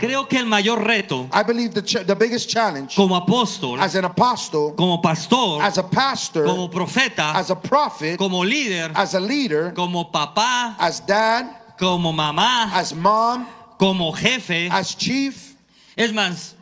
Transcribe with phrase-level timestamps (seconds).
[0.00, 3.94] Creo que el mayor reto I believe the, ch- the biggest challenge como apóstol, as
[3.94, 9.14] an apostle, como pastor, as a pastor, como profeta, as a prophet, como líder, as
[9.14, 11.46] a leader, como papá, as dad,
[11.78, 13.46] como mamá, as mom,
[13.78, 14.68] como jefe.
[14.72, 15.54] as chief.
[15.96, 16.54] Es más,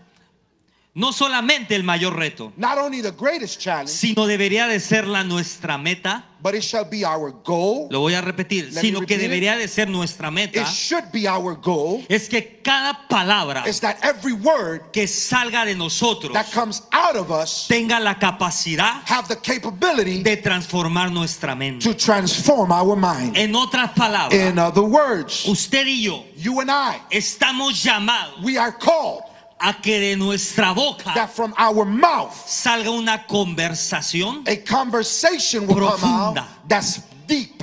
[0.95, 5.23] no solamente el mayor reto, Not only the greatest challenge, sino debería de ser la
[5.23, 6.25] nuestra meta.
[6.43, 7.87] but it shall be our goal.
[7.91, 10.63] Lo voy a repetir, Let sino que debería de ser nuestra meta.
[10.63, 12.03] It should be our goal.
[12.09, 17.15] Es que cada palabra Is that every word que salga de nosotros that comes out
[17.15, 21.85] of us tenga la capacidad have the capability de transformar nuestra mente.
[21.85, 23.37] to transform our mind.
[23.37, 28.57] En otras palabras, In other words, usted y yo you and I, estamos llamados we
[28.59, 29.23] are called
[29.61, 35.75] a que de nuestra boca that from our mouth salga una conversación, a conversation will
[35.77, 36.39] come Profunda.
[36.43, 37.63] out that's deep.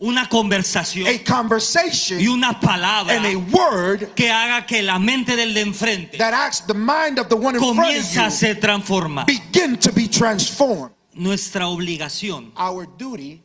[0.00, 5.36] una conversación A conversation y una palabra and a word que haga que la mente
[5.36, 9.26] del de enfrente that asks the mind of the one in front a transformada.
[9.32, 10.90] you begin to be transformed.
[11.14, 13.40] Nuestra obligación, Our duty,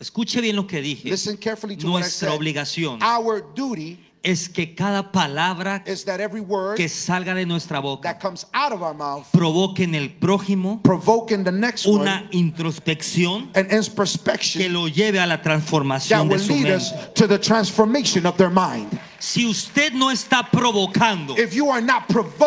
[0.00, 2.38] escuche bien lo que dije, listen carefully to what I nuestra said.
[2.38, 7.80] obligación Our duty es que cada palabra is that every word que salga de nuestra
[7.80, 12.28] boca that comes out of our mouth provoque en el prójimo the next one una
[12.32, 17.14] introspección que lo lleve a la that transformación will de su lead us mente.
[17.14, 18.98] to the transformation of their mind.
[19.20, 22.04] Si usted no está provocando If you are not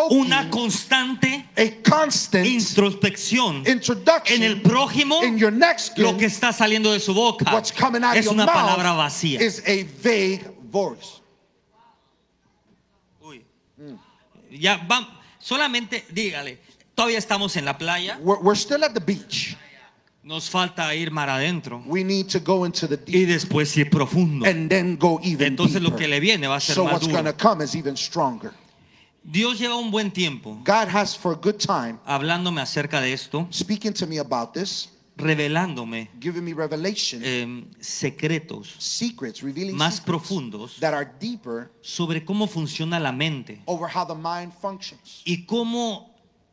[0.09, 6.91] una constante a constant introspección en el prójimo, in your next lo que está saliendo
[6.91, 7.45] de su boca
[8.15, 9.41] es una palabra vacía.
[9.41, 11.21] is a vague voice.
[13.21, 13.43] Uy.
[14.51, 15.07] Ya va,
[15.39, 16.59] solamente dígale,
[16.93, 19.55] todavía estamos en la playa, We're, we're still at the beach.
[20.23, 23.89] nos falta ir mar adentro We need to go into the y deep después ir
[23.89, 24.45] profundo.
[24.45, 26.09] and then go even Entonces lo que deeper.
[26.09, 27.33] le viene va a ser So más what's duro.
[27.37, 28.51] come is even stronger.
[29.23, 33.47] Dios lleva un buen tiempo God has for a good time hablándome acerca de esto,
[33.51, 40.05] speaking to me about this, revelándome giving me revelation, eh, secretos secrets, revealing más secrets
[40.05, 45.45] profundos that are deeper sobre cómo funciona la mente over how the mind functions y
[45.45, 46.11] cómo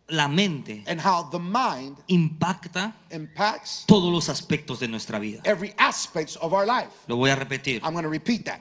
[0.08, 5.40] la mente and how the mind impacta impacts todos los aspectos de nuestra vida.
[5.44, 6.90] every aspect of our life.
[7.06, 7.80] Lo voy a repetir.
[7.82, 8.60] I'm going to repeat that.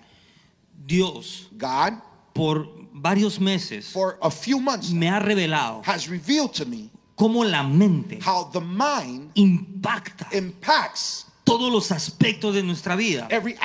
[0.86, 1.94] Dios God,
[2.34, 7.44] por varios meses for a few months, me ha revelado has revealed to me cómo
[7.44, 13.28] la mente how the mind impacta impacts todos los aspectos de nuestra vida.
[13.30, 13.58] every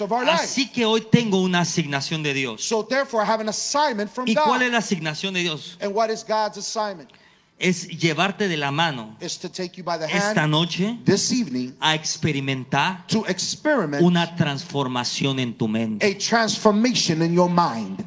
[0.00, 0.42] of our life.
[0.42, 2.64] Así que hoy tengo una asignación de Dios.
[2.64, 4.72] So therefore, I have an assignment from ¿Y cuál es God.
[4.72, 5.76] la asignación de Dios?
[5.80, 7.10] And what is God's assignment?
[7.58, 11.32] Es llevarte de la mano Is to take you by the esta hand noche this
[11.32, 16.06] evening a experimentar to experiment una transformación en tu mente.
[16.06, 18.06] a transformation in your mind.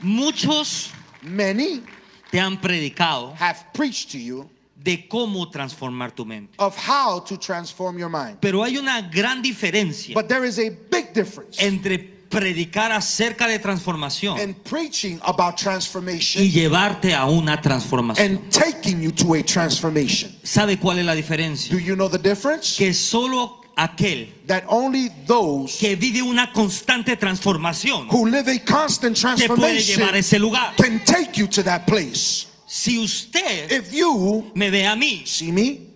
[0.00, 0.90] Muchos
[1.22, 1.82] Many
[2.30, 6.54] te han predicado have preached to you de cómo transformar tu mente.
[6.58, 8.38] of how to transform your mind.
[8.40, 11.98] Pero hay una gran diferencia But there is a big difference entre
[12.28, 18.26] predicar acerca de transformación in preaching about y transformation llevarte a una transformación.
[18.26, 20.30] and taking you to a transformation.
[20.42, 21.76] ¿Sabe cuál es la Do diferencia?
[21.78, 22.76] you know the difference?
[22.76, 29.16] Que solo aquel That only those que vive una constante transformación who live a constant
[29.36, 30.74] te puede llevar a ese lugar.
[30.76, 32.46] can take you to that place.
[32.66, 35.86] Si usted If you me ve a mí see me,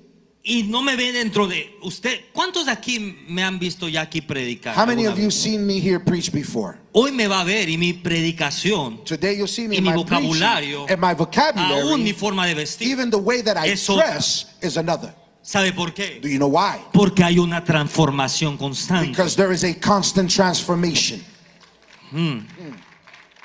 [0.43, 2.99] y no me ve dentro de usted, ¿cuántos de aquí
[3.29, 4.75] me han visto ya aquí predicar?
[4.75, 6.79] how many of you seen me here preach before?
[6.93, 9.91] Hoy me va a ver y mi predicación, Today you'll see me Y in mi
[9.91, 12.89] my vocabulario, and my aún mi vocabulary, forma de vestir.
[12.89, 15.15] even the way that I dress is another.
[15.43, 16.21] ¿Sabe por qué?
[16.21, 16.81] Do you know why?
[16.93, 19.09] Porque hay una transformación constante.
[19.09, 21.23] Because there is a constant transformation.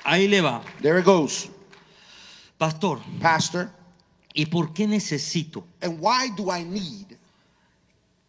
[0.04, 0.62] Ahí le va.
[0.82, 1.50] There it goes,
[2.58, 3.70] Pastor, Pastor.
[4.34, 7.18] ¿y por qué necesito And why do I need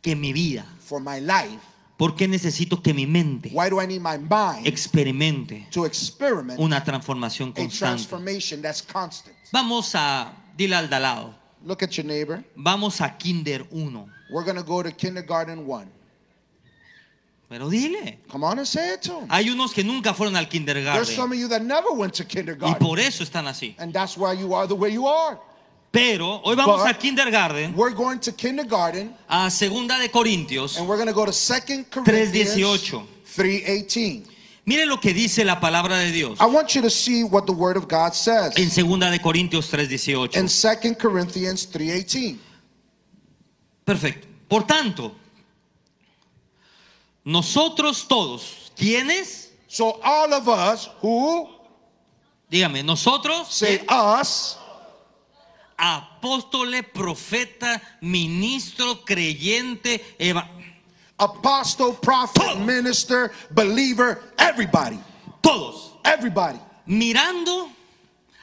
[0.01, 1.59] que mi vida, for my life?
[1.97, 6.61] por qué necesito que mi mente Why do I need my mind experimente to experiment
[6.61, 8.05] una transformación a constante?
[8.07, 9.35] transformation that's constant?
[9.51, 11.35] Vamos a, dile al de al lado,
[11.67, 12.45] Look at your neighbor.
[12.55, 14.13] vamos a Kinder 1.
[14.31, 15.89] We're going to go to kindergarten one.
[17.49, 19.29] Pero dile, Come on and say it to him.
[19.29, 22.23] hay unos que nunca fueron al There's kindergarten some of you that never went to
[22.25, 22.79] y kindergarten.
[22.79, 23.75] por eso están así.
[23.79, 25.39] And that's why you are the way you are.
[25.93, 30.89] Pero hoy vamos But- a kindergarten, We're going to kindergarten a Segunda de Corintios and
[30.89, 34.25] we're going to go to 2 Corinthians 3:18.
[34.67, 34.69] 3:18.
[34.69, 37.53] Miren lo que dice la palabra de Dios I want you to see what the
[37.53, 40.37] word of God says en Segunda de Corintios 3:18.
[40.37, 42.39] in 2 Corinthians 3:18.
[43.85, 44.27] Perfecto.
[44.49, 45.15] Por tanto,
[47.25, 49.51] nosotros todos, ¿quiénes?
[49.69, 51.49] So all of us who
[52.49, 54.57] Dígame, nosotros, say us,
[55.77, 60.49] apóstoles, profeta, ministro, creyente, eva-
[61.19, 64.99] apostle, prophet, minister, believer, everybody,
[65.43, 67.69] todos, everybody, mirando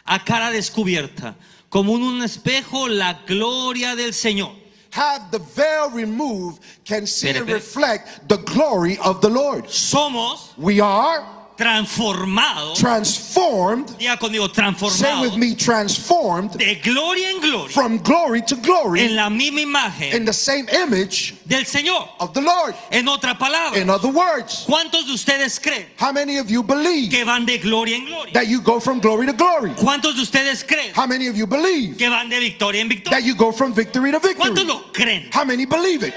[0.05, 1.35] a cara descubierta,
[1.69, 4.63] como en un espejo, la gloria del Señor.
[4.93, 9.65] have the veil removed, can see and reflect the glory of the Lord.
[9.65, 17.39] Somos We are transformados, transformed, diga conmigo, say transformados with me, transformed de gloria en
[17.39, 22.07] gloria, from glory to en glory la misma in imagen the same image del Señor.
[22.19, 22.75] of the Lord.
[22.91, 27.11] En otra palabra, In other words, ¿cuántos de ustedes creen how many of you believe
[27.11, 28.33] que van de gloria en gloria?
[28.33, 29.71] that you go from glory to glory?
[29.75, 33.19] ¿Cuántos de ustedes creen How many of you believe que van de victoria en victoria?
[33.19, 34.49] that you go from victory to victory?
[34.53, 35.29] ¿Cuántos lo creen?
[35.31, 36.13] How many believe it?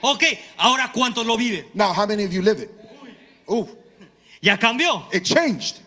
[0.00, 0.22] Ok,
[0.58, 1.64] ahora ¿cuántos lo viven?
[1.74, 2.70] Now, how many of you live it?
[3.50, 3.66] Ooh,
[4.40, 5.04] Ya cambió.
[5.12, 5.80] it changed.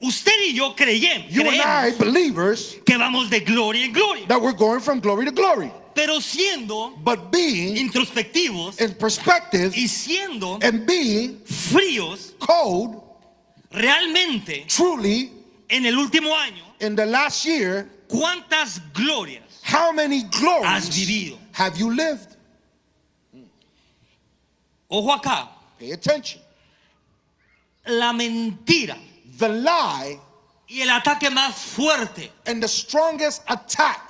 [0.00, 4.26] Usted y yo creyen, You and I, creemos believers, que vamos de gloria en gloria.
[4.28, 5.72] that we're going from glory to glory.
[5.94, 13.02] Pero siendo But being introspectivos in perspective y siendo and being fríos, cold,
[13.72, 15.32] realmente truly,
[15.70, 21.38] en el último año, in the last year, ¿cuántas glorias how many has glories vivido?
[21.52, 22.36] have you lived?
[24.90, 25.48] Ojo acá,
[25.78, 26.40] Pay attention.
[27.86, 28.96] La mentira
[29.38, 30.18] The lie
[30.68, 34.00] y el ataque más fuerte and the strongest attack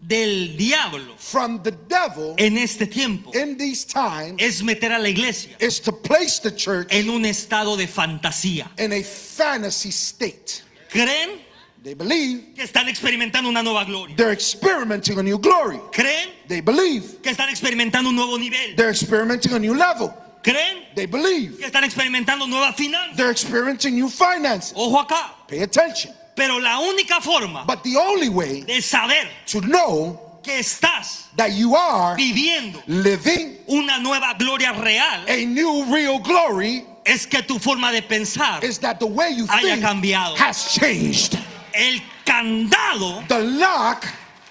[0.00, 5.08] del diablo from the devil en este tiempo in these times es meter a la
[5.08, 8.68] iglesia is to place the church en un estado de fantasía.
[8.78, 10.62] in a fantasy state.
[10.90, 11.40] ¿Creen
[11.82, 14.16] They believe que están experimentando una nueva gloria?
[14.16, 15.78] they're experimenting a new glory.
[15.92, 18.74] ¿Creen They believe que están experimentando un nuevo nivel?
[18.76, 20.12] they're experimenting a new level.
[20.46, 23.16] ¿Creen They believe que están experimentando nuevas finanzas?
[23.16, 24.72] they're experiencing new finances.
[24.76, 25.32] Ojo acá.
[25.48, 26.12] Pay attention.
[26.36, 31.52] Pero la única forma But the only way de saber to know que estás that
[31.52, 37.58] you are viviendo living una nueva gloria real a new real glory es que tu
[37.58, 40.36] forma de pensar, is that the way you Haya think cambiado.
[40.36, 41.36] has changed.
[41.74, 44.04] el candado, The lock,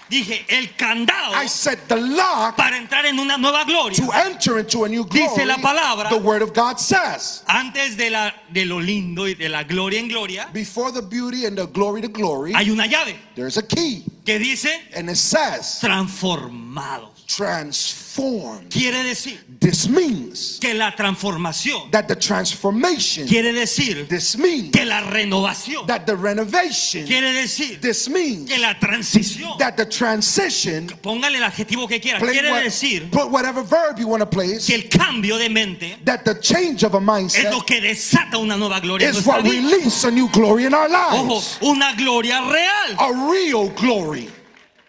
[0.08, 3.96] dije, el candado I said the lock para entrar en una nueva gloria.
[3.96, 6.08] to enter into a new glory, Dice la palabra.
[6.10, 7.42] the word of God says.
[7.48, 11.46] Antes de, la, de lo lindo y de la gloria en gloria, Before the beauty
[11.46, 14.04] and the glory to glory, hay una llave there's a key.
[14.24, 17.10] que dice And it says transformados.
[17.26, 18.70] transformed.
[18.70, 24.84] Quiere decir This means que la transformación, that the transformation, quiere decir this means que
[24.84, 30.88] la renovación, that the renovation, quiere decir this means que la transición, that the transition,
[31.02, 34.66] póngale el adjetivo que quiera, quiere what- decir put whatever verb you want to place,
[34.66, 38.38] que el cambio de mente that the change of a es mindset lo que desata
[38.38, 39.54] una nueva gloria is what vida.
[39.54, 41.58] release a new glory in our Ojo, lives.
[41.62, 42.96] una gloria real.
[42.98, 44.28] A real glory.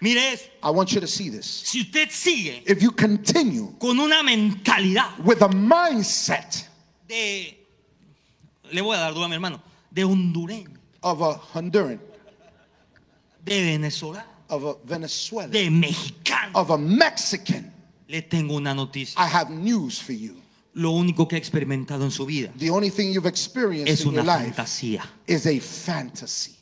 [0.02, 1.46] Mire eso, I want you to see this.
[1.46, 6.68] si usted sigue If you continue con una mentalidad with a mindset
[7.08, 7.58] de,
[8.74, 12.02] le voy a dar duro a mi hermano, de hondureño, of a Honduran,
[13.46, 17.72] de venezolano, of a Venezuelan, de mexicano, of a Mexican,
[18.10, 19.18] le tengo una noticia.
[19.18, 20.36] I have news for you.
[20.74, 24.09] Lo único que ha experimentado en su vida The only thing you've experienced es in
[24.09, 26.56] una your life fantasía, is a fantasy.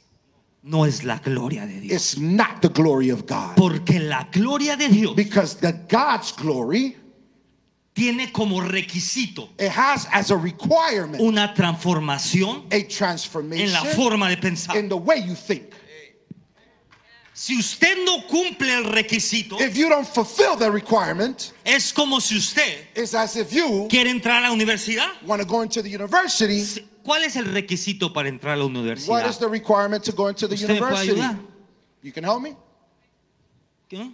[0.65, 1.93] No es la gloria de Dios.
[1.93, 3.55] It's not the glory of God.
[3.55, 6.97] Porque la gloria de Dios Because the God's glory,
[7.93, 14.27] tiene como requisito it has as a requirement una transformación a en la transformation forma
[14.27, 14.75] de pensar.
[14.75, 15.71] in the way you think.
[17.33, 22.37] Si usted no cumple el requisito, If you don't fulfill the requirement, es como si
[22.37, 25.21] usted it's as if you quiere entrar a la universidad.
[25.25, 26.63] want to go into the university.
[27.05, 29.29] ¿Cuál es el requisito para entrar a la What universidad?
[29.29, 31.21] is the requirement to go into the ¿Usted me puede university?
[31.21, 31.39] ayudar?
[32.01, 32.55] You can help me?
[33.87, 34.11] ¿Qué?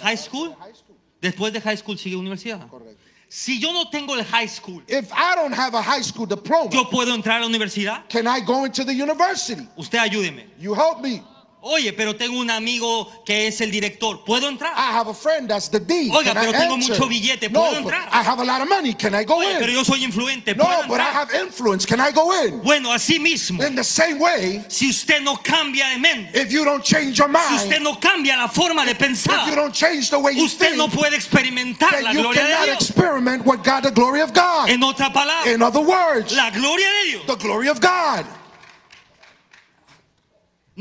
[0.00, 0.54] ¿High school?
[0.58, 0.96] High school.
[1.20, 2.66] Después de high school sigue universidad.
[2.68, 2.98] Correcto.
[3.28, 6.70] Si yo no tengo el high school, If I don't have a high school diploma,
[6.70, 8.06] ¿yo puedo entrar a la universidad?
[8.08, 9.66] can I go into the university?
[9.76, 10.46] Usted ayúdeme.
[10.58, 11.22] You help me.
[11.64, 14.24] Oye, pero tengo un amigo que es el director.
[14.24, 14.72] ¿Puedo entrar?
[14.76, 16.10] I have a friend that's the dean.
[16.10, 16.88] Oiga, Can I pero tengo enter?
[16.90, 18.08] mucho billete, No, ¿puedo but entrar?
[18.12, 18.94] I have a lot of money.
[18.94, 19.74] Can I go Oye, pero in?
[19.76, 20.56] yo soy influente.
[20.56, 21.12] No, ¿Puedo but I entrar?
[21.12, 21.86] have influence.
[21.86, 22.60] Can I go in?
[22.62, 26.64] Bueno, así mismo, In the same way, si usted no cambia de mente, if you
[26.64, 29.72] don't change your si usted mind, no cambia la forma de if you pensar, don't
[29.72, 32.90] change the way you usted no think, puede experimentar la you gloria de cannot Dios.
[32.90, 34.68] experiment with God, the glory of God.
[34.68, 38.26] En otra palabra, In other words, la gloria de Dios the glory of God.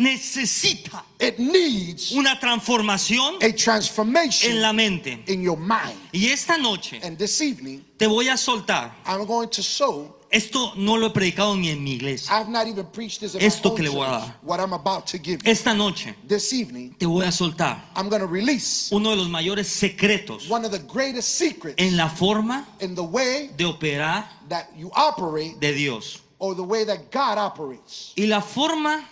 [0.02, 5.24] Necesita It needs una transformación a transformation en la mente.
[5.28, 5.98] in your mind.
[6.12, 8.92] Y esta noche And this evening, te voy a soltar.
[9.06, 10.18] I'm going to sow.
[10.32, 12.34] Esto no lo he predicado ni en mi iglesia.
[12.34, 14.36] I've not even preached this in my Esto que le voy a dar.
[14.42, 15.52] what I'm about to give you.
[15.52, 19.28] Esta noche This evening, te voy a soltar I'm going to release uno de los
[19.28, 24.26] mayores secretos one of the greatest secrets en la forma in the way de operar
[24.48, 26.22] that you operate de Dios.
[26.40, 28.14] or the way that God operates.
[28.18, 29.04] Y la forma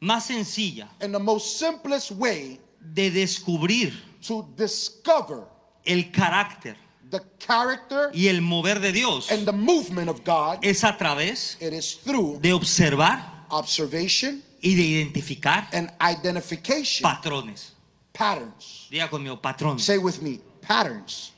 [0.00, 3.92] más sencilla And the most simplest way de descubrir
[4.26, 5.44] to discover
[5.84, 6.76] el carácter
[7.10, 11.56] the character y el mover de Dios and the movement of God, es a través
[11.60, 17.74] it is through de observar observation y de identificar and identification patrones.
[18.12, 18.88] patterns.
[18.90, 19.84] Diga conmigo, patrones.
[19.84, 21.32] Say with me, patterns.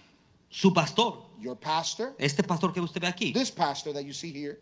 [0.48, 4.32] Su pastor, Your pastor, este pastor que usted ve aquí, this pastor that you see
[4.32, 4.58] here,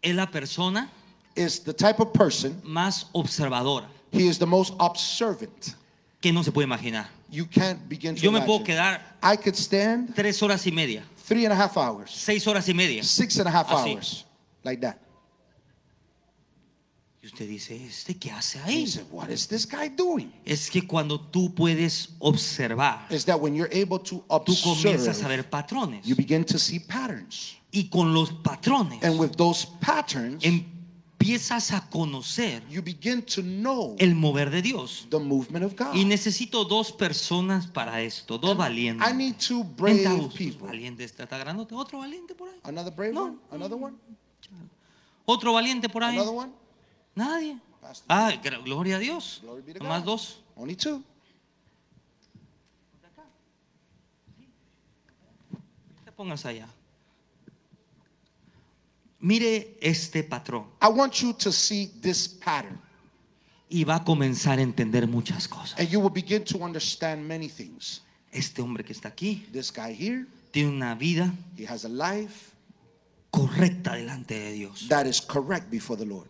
[0.00, 0.90] es la persona
[1.38, 5.74] is the type of person, más observadora he is the most observant.
[6.20, 7.06] que no se puede imaginar.
[7.30, 8.66] You can't begin to Yo me puedo imagine.
[8.66, 12.66] quedar I could stand tres horas y media, three and a half hours, seis horas
[12.68, 13.02] y media.
[13.04, 13.94] six and a half Así.
[13.94, 14.24] hours,
[14.64, 14.98] like that.
[17.22, 18.86] Y usted dice, ¿este qué hace He ahí?
[18.86, 20.32] said, What is this guy doing?
[20.46, 25.26] Es que cuando tú puedes observar, Is that when you're able to tú comienzas a
[25.26, 26.06] observe, ver patrones.
[26.06, 27.56] you begin to see patterns.
[27.72, 30.42] Y con los patrones And with those patterns,
[31.28, 35.06] empiezas a conocer you begin to know el mover de Dios.
[35.10, 35.94] the movement of God.
[35.94, 39.06] Y necesito dos personas para esto, dos valientes.
[39.06, 40.66] I need two brave people.
[40.66, 41.74] Valiente está, está grandote.
[41.74, 42.58] Otro valiente por ahí.
[42.62, 43.24] Another brave No.
[43.24, 43.36] one?
[43.50, 43.96] Another one?
[45.26, 46.16] Otro valiente por ahí.
[46.16, 46.52] Another one?
[47.14, 47.58] Nadie.
[48.08, 48.32] Ah,
[48.64, 49.42] gloria a Dios.
[49.80, 50.40] Más dos.
[50.56, 51.02] Only two.
[56.04, 56.68] Te pongas allá.
[59.20, 62.80] Mire este patrón I want you to see this pattern,
[63.68, 65.78] y va a comenzar a entender muchas cosas.
[65.78, 68.02] and you will begin to understand many things.
[68.30, 72.52] Este hombre que está aquí This guy here, tiene una vida he has a life
[73.30, 74.86] correcta delante de Dios.
[74.88, 76.28] that is correct before the Lord.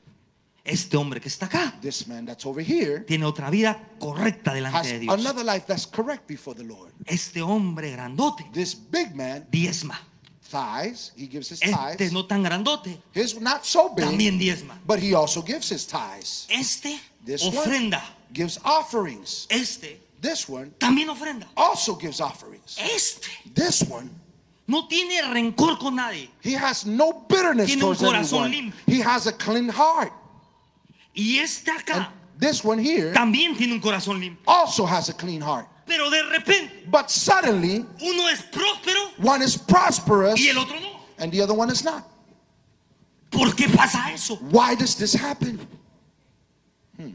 [0.65, 4.55] Este hombre que está acá This man that's over here tiene otra vida correcta has
[4.57, 5.15] delante de Dios.
[5.21, 6.93] another life that's correct before the Lord.
[7.07, 9.99] Este hombre grandote This big man, diezma.
[10.51, 12.13] Tithes, he gives his Este tithes.
[12.13, 14.79] no tan grandote His not so big, también diezma.
[14.87, 16.47] but he also gives his tithes.
[16.51, 18.03] Este This one ofrenda.
[18.33, 19.47] gives offerings.
[19.51, 21.47] Este This one también ofrenda.
[21.57, 22.77] also gives offerings.
[22.79, 24.11] Este This one,
[24.67, 26.29] no tiene rencor con nadie.
[26.43, 28.73] he has no bitterness Tiene un towards corazón anyone.
[28.73, 28.95] limpio.
[28.95, 30.13] He has a clean heart.
[31.15, 34.43] Y este And acá this one here también tiene un corazón limpio.
[34.47, 35.67] also has a clean heart.
[35.89, 41.01] Pero de repente But suddenly, uno es próspero one is prosperous y el otro no.
[41.19, 42.05] and the other one is not.
[43.31, 44.37] ¿Por qué pasa eso?
[44.51, 45.59] Why does this happen?
[46.97, 47.13] Hmm.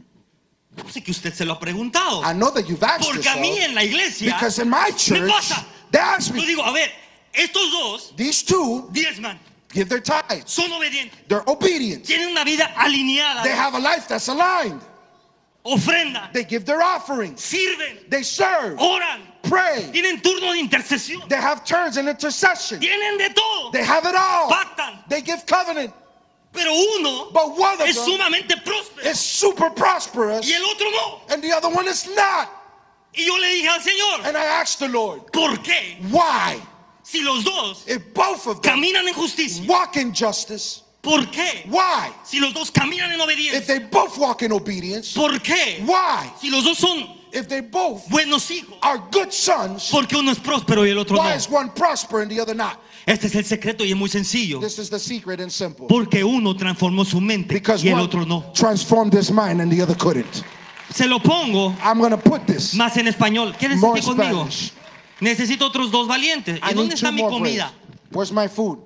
[0.76, 2.22] Yo sé que usted se lo ha preguntado.
[2.24, 4.90] I know that you've asked Porque a mí yourself en la iglesia because in my
[4.90, 5.64] me church, pasa.
[5.90, 6.88] they ask Yo me, digo, a ver,
[7.32, 9.38] estos dos these two diezman,
[9.72, 10.44] give their tithes.
[10.50, 12.04] son obedientes, They're obedient.
[12.04, 14.80] tienen una vida alineada, They have a life that's aligned.
[15.64, 17.40] Ofrenda, They give their offerings.
[17.42, 19.90] sirven, They serve, oran, pray.
[19.92, 22.80] tienen turno de intercesión, They have turns in intercession.
[22.80, 24.50] tienen de todo, They have it all.
[24.50, 24.98] pactan.
[25.08, 25.92] They give covenant.
[26.52, 30.88] Pero uno But one of es them sumamente próspero is super prosperous y el otro
[30.90, 31.20] no.
[31.30, 32.48] and the other one is not.
[33.12, 35.96] Y yo le dije al Señor, And I asked the Lord, ¿por qué?
[36.12, 36.60] why?
[37.02, 41.64] Si los dos If both of them caminan en justicia, walk in justice, ¿por qué?
[41.68, 42.10] why?
[42.24, 45.84] Si los dos caminan en If obediencia, they both walk in obedience, ¿por qué?
[45.86, 46.32] why?
[46.40, 50.30] Si los dos son If they both buenos hijos, are good sons, ¿por qué uno
[50.30, 51.36] es próspero y el otro why no?
[51.36, 52.78] is one prosper and the other not?
[53.06, 54.60] Este es el secreto y es muy sencillo.
[54.60, 55.86] This is the secret and simple.
[55.88, 58.52] Porque uno transformó su mente Because y el one otro no.
[58.54, 60.42] transformed his mind and the other couldn't.
[60.90, 62.74] Se lo pongo I'm to put this.
[62.74, 63.54] más en español.
[63.58, 64.46] ¿Quieren More seguir conmigo?
[64.46, 64.72] Spanish.
[65.20, 66.60] Necesito otros dos valientes.
[66.70, 67.72] ¿Y dónde está mi comida?
[67.72, 67.98] bread.
[68.12, 68.78] Where's my food?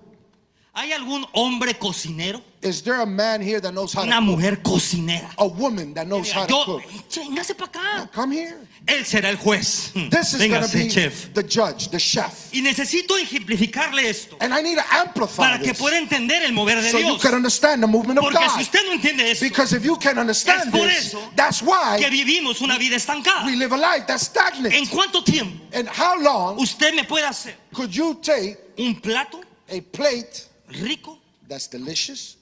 [0.75, 2.40] ¿Hay algún hombre cocinero?
[2.62, 5.32] Is there a man here that knows how Una to mujer cocinera.
[5.38, 6.82] a woman that knows how to Yo, cook?
[7.10, 8.12] véngase para acá.
[8.12, 8.56] Come here.
[8.87, 9.92] Él será el juez.
[10.10, 11.32] This is going to be chef.
[11.34, 12.52] the judge, the chef.
[12.52, 16.80] Y necesito ejemplificarle esto And I need to amplify para que pueda entender el mover
[16.80, 17.22] de so you Dios.
[17.22, 18.60] can understand the movement of Porque si God.
[18.60, 21.66] usted no entiende esto, Because if you can understand Es por this, eso that's que
[21.66, 23.46] why vivimos una vida estancada.
[23.46, 24.72] we live a life that's stagnant.
[24.75, 29.40] ¿En cuánto tiempo And how long usted me puede hacer could you take un plato
[29.70, 31.18] a plate rico?
[31.48, 32.37] that's delicious?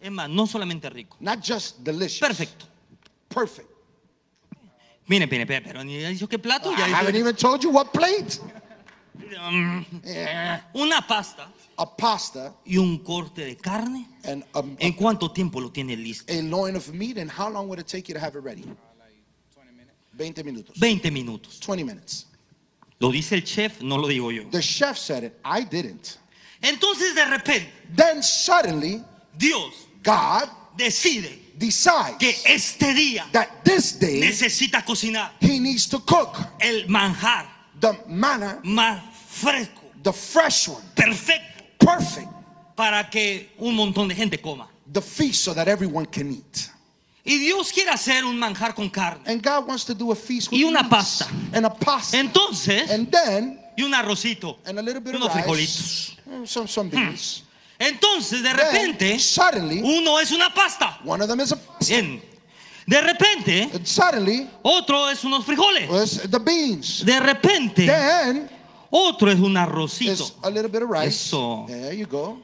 [0.00, 1.16] Es más, no solamente rico.
[1.20, 2.20] Not just delicious.
[2.20, 2.66] Perfecto.
[3.28, 3.68] Perfect.
[5.06, 6.70] Mire, mire, pero, pero ni ha dicho qué plato.
[6.72, 8.38] I Ya haven't even told you what plate.
[9.14, 9.84] mm,
[10.74, 11.48] una pasta
[11.78, 16.32] a pasta y un corte de carne, and a, ¿en cuánto tiempo lo tiene listo?
[16.32, 18.64] a loin of meat, and how long would it take you to have it ready?
[20.16, 20.78] 20 minutos.
[20.78, 21.58] 20 minutos.
[21.60, 22.26] 20 minutes.
[23.00, 24.44] Lo dice el chef, no lo digo yo.
[24.50, 25.38] The chef said it.
[25.44, 26.18] I didn't.
[26.62, 29.02] Entonces de repente Then suddenly,
[29.36, 36.00] Dios God decide decides que este día that this day necesita cocinar he needs to
[36.00, 37.46] cook el manjar
[37.80, 42.28] the manna, más fresco, the fresh one, perfecto, perfect,
[42.76, 44.68] para que un montón de gente coma.
[44.92, 46.70] the feast so that everyone can eat.
[47.24, 49.20] Y Dios quiere hacer un manjar con carne.
[49.26, 51.26] And God wants to do a feast with Y una pasta.
[51.52, 52.16] and a pasta.
[52.16, 56.16] Entonces, and then y un arrocito, and a little bit of unos rice, frijolitos.
[56.26, 57.42] mm, some some beans.
[57.78, 60.98] Entonces, de Then, repente, suddenly, uno es una pasta.
[61.04, 62.22] one of them is a Bien.
[62.86, 65.88] De repente, and suddenly otro es unos frijoles.
[65.88, 67.04] was the beans.
[67.04, 68.48] De repente, Then
[68.90, 70.32] otro es un is arrocito.
[70.42, 71.08] a little bit of rice.
[71.08, 71.64] Eso.
[71.68, 72.40] There you go.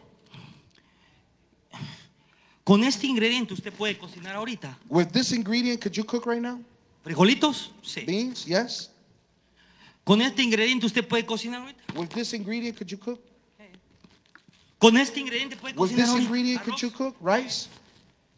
[2.64, 4.76] Con este ingrediente usted puede cocinar ahorita.
[4.88, 6.60] With this ingredient, could you cook right now?
[7.04, 7.70] ¿Frijolitos?
[7.82, 8.04] Sí.
[8.04, 8.90] Beans, yes.
[10.08, 11.82] Con este ingrediente usted puede cocinar ahorita.
[11.94, 13.20] With this ingredient, could you cook?
[14.78, 16.24] Con este ingrediente puede With cocinar this ahorita.
[16.24, 17.68] ingredient, could you cook rice?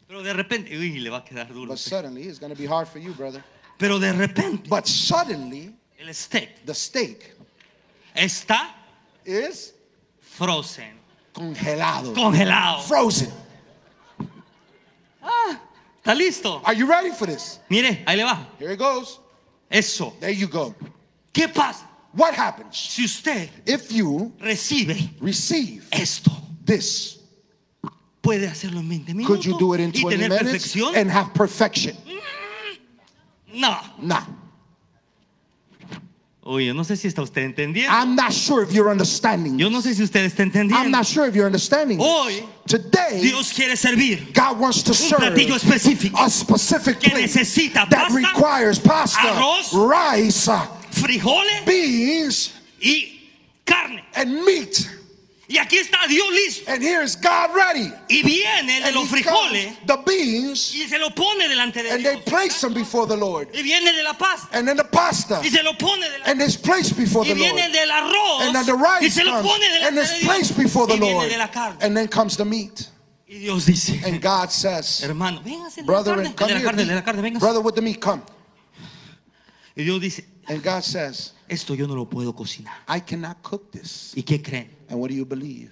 [0.05, 1.67] Pero de repente, uy, le va a quedar duro.
[1.69, 3.41] But suddenly, it's going to be hard for you, brother.
[3.77, 7.37] Pero de repente, But suddenly, el steak the steak
[8.13, 8.75] está
[9.25, 9.71] is
[10.19, 10.99] frozen,
[11.33, 12.81] congelado, congelado.
[12.83, 13.31] frozen.
[16.03, 16.61] ¿Está listo?
[16.65, 17.59] Are you ready for this?
[17.69, 18.45] Mire, ahí le va.
[18.59, 19.19] Here it goes.
[19.69, 20.13] Eso.
[20.19, 20.75] There you go.
[21.33, 26.31] ¿Qué pasa What happens si usted if you recibe receive esto?
[26.65, 27.19] this?
[28.21, 30.95] Puede hacerlo en 20 minutos Could you do it in y 20 tener minutes perfección.
[30.95, 31.95] and have perfection?
[33.53, 33.77] No.
[33.99, 34.23] Nah.
[36.43, 37.89] Oye, no sé si está usted entendiendo.
[37.91, 39.59] I'm not sure if you're understanding.
[39.59, 41.99] Yo no sé si usted está I'm not sure if you're understanding.
[41.99, 47.13] Hoy Today, Dios quiere servir God wants to un serve platillo específico a specific que
[47.13, 50.49] necesita that pasta, requires pasta, arroz, rice,
[51.01, 53.29] frijoles beans, y
[53.65, 54.03] carne.
[54.15, 54.87] and meat.
[55.47, 56.71] Y aquí está Dios listo.
[56.71, 57.91] And here's God ready.
[58.09, 62.05] Y viene de And los frijoles the beans y se lo pone delante de and
[62.05, 62.23] they Dios.
[62.23, 63.49] place them before the Lord.
[63.53, 66.41] Y viene de la pasta And then the pasta y se lo pone delante and
[66.41, 67.53] it's placed before y the Lord.
[67.55, 70.19] viene del arroz And then the y rice se lo pone and delante it's de
[70.19, 71.29] Dios placed before the y viene Lord.
[71.29, 71.77] de la carne.
[71.81, 72.87] And then comes the meat.
[73.27, 76.59] Y Dios dice, And God says, hermano, véngase de la Brother, carne, come de la
[76.59, 76.65] here.
[76.69, 77.39] carne, de la carne, véngase.
[77.41, 78.21] Brother with the meat, come.
[79.75, 82.73] Y Dios dice, And God says, esto yo no lo puedo cocinar.
[82.87, 84.13] I cannot cook this.
[84.15, 84.69] ¿Y qué creen?
[84.89, 85.69] And what do you believe?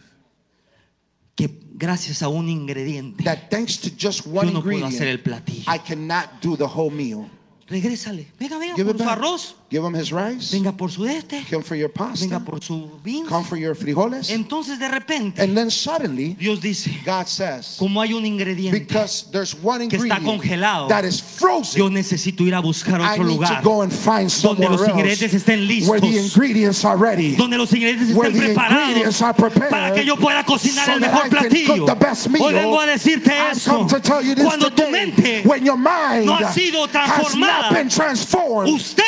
[1.36, 5.19] Que gracias a un ingrediente That thanks to just one yo no puedo hacer el
[5.21, 5.63] platillo.
[5.73, 7.29] I cannot do the whole meal.
[7.67, 9.17] Regrésale, venga, venga Give por it su back.
[9.17, 10.51] arroz, Give him his rice.
[10.51, 12.39] venga por su este, Come for your venga pasta.
[12.39, 13.29] por su beans.
[13.29, 14.32] Come for your frijoles.
[14.32, 19.27] Entonces de repente And then suddenly, Dios dice, God says, como hay un ingrediente, because
[19.32, 23.13] there's one que está ingredient congelado, that is frozen, yo necesito ir a buscar I
[23.13, 26.17] otro need to lugar go and find donde somewhere los ingredientes estén listos, where the
[26.17, 27.36] ingredients are ready.
[27.36, 30.86] donde los ingredientes Where estén the preparados ingredients are prepared para que yo pueda cocinar
[30.88, 31.77] so el mejor I can platillo.
[31.77, 32.43] cook the best meal.
[32.43, 33.69] Hoy vengo a decirte eso.
[33.71, 37.36] come to tell you this Cuando tu mente when your mind no ha sido has
[37.36, 39.03] not transformada, been transformed, usted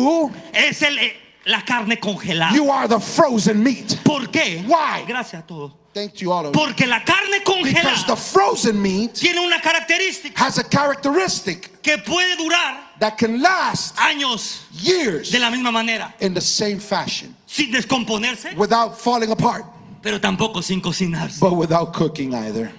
[0.00, 2.54] you es el, eh, la carne congelada.
[2.54, 3.98] you are the frozen meat.
[4.04, 4.64] ¿Por qué?
[4.66, 5.04] Why?
[5.06, 5.72] Gracias a todos.
[5.92, 6.60] Thank you all of you.
[6.60, 11.98] Porque la carne Because the congelada frozen meat tiene una característica has a characteristic que
[11.98, 17.34] puede durar that can last años years de la misma manera, in the same fashion
[17.46, 19.64] sin descomponerse, without falling apart,
[20.00, 21.40] pero tampoco sin cocinarse.
[21.40, 22.70] but without cooking either.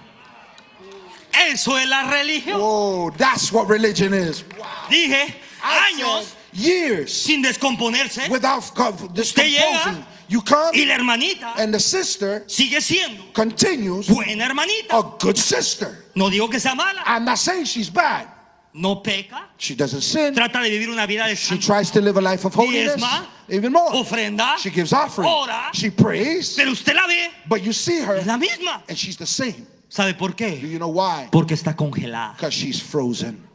[1.34, 2.58] Eso es la religión.
[2.60, 4.44] Oh, that's what religion is.
[4.88, 10.06] Dije, I años said years sin descomponerse without co- llega.
[10.28, 14.96] You come y la hermanita and the sister sigue siendo continues buena hermanita.
[14.98, 16.04] a good sister.
[16.14, 18.28] No digo que sea mala, I'm not saying she's bad.
[18.74, 20.34] no peca, She doesn't sin.
[20.34, 22.96] trata de vivir una vida de She tries to live a life of holiness.
[22.96, 23.90] Diezma, Even more.
[23.92, 25.28] ofrenda, She gives offering.
[25.28, 26.54] ora, She prays.
[26.56, 28.82] pero usted la ve, But you see her la misma.
[28.88, 29.66] and she's the same.
[29.90, 30.58] ¿Sabe por Do qué?
[30.62, 31.28] you know why?
[31.30, 32.32] Porque está congelada.
[32.36, 33.46] Because she's frozen.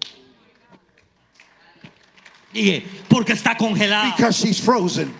[3.10, 4.16] Porque está congelada.
[4.16, 5.14] Because she's frozen.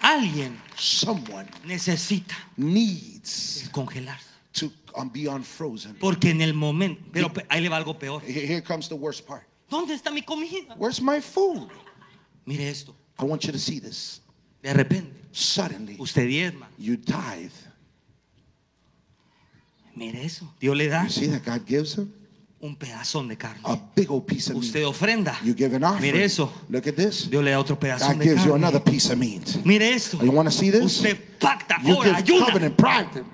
[0.00, 4.26] Alguien Someone necesita needs congelarse.
[4.54, 5.94] to um, be unfrozen.
[6.00, 8.20] Porque en el momento, pero pe- ahí le va algo peor.
[8.22, 9.44] Here here comes the worst part.
[9.70, 10.74] ¿Dónde está mi comida?
[10.76, 11.68] Where's my food?
[12.46, 12.94] Mire esto.
[13.18, 14.20] I want you to see this.
[14.62, 16.66] De repente, Suddenly, usted diezma.
[16.78, 17.52] you tithe.
[19.94, 20.46] Mire eso.
[20.58, 22.12] Dios le da You see that God gives him?
[22.62, 23.60] Un pedazón de carne.
[23.64, 25.36] a big old piece of Usted ofrenda.
[25.42, 26.12] You give an offering.
[26.12, 26.50] Mire eso.
[26.70, 27.28] Look at this.
[27.28, 28.64] Dios le da otro pedazón God de gives you carne.
[28.64, 29.64] another piece of meat.
[29.66, 30.22] Mire esto.
[30.22, 30.84] You want to see this?
[30.84, 33.24] Usted pacta, You ora, give pride.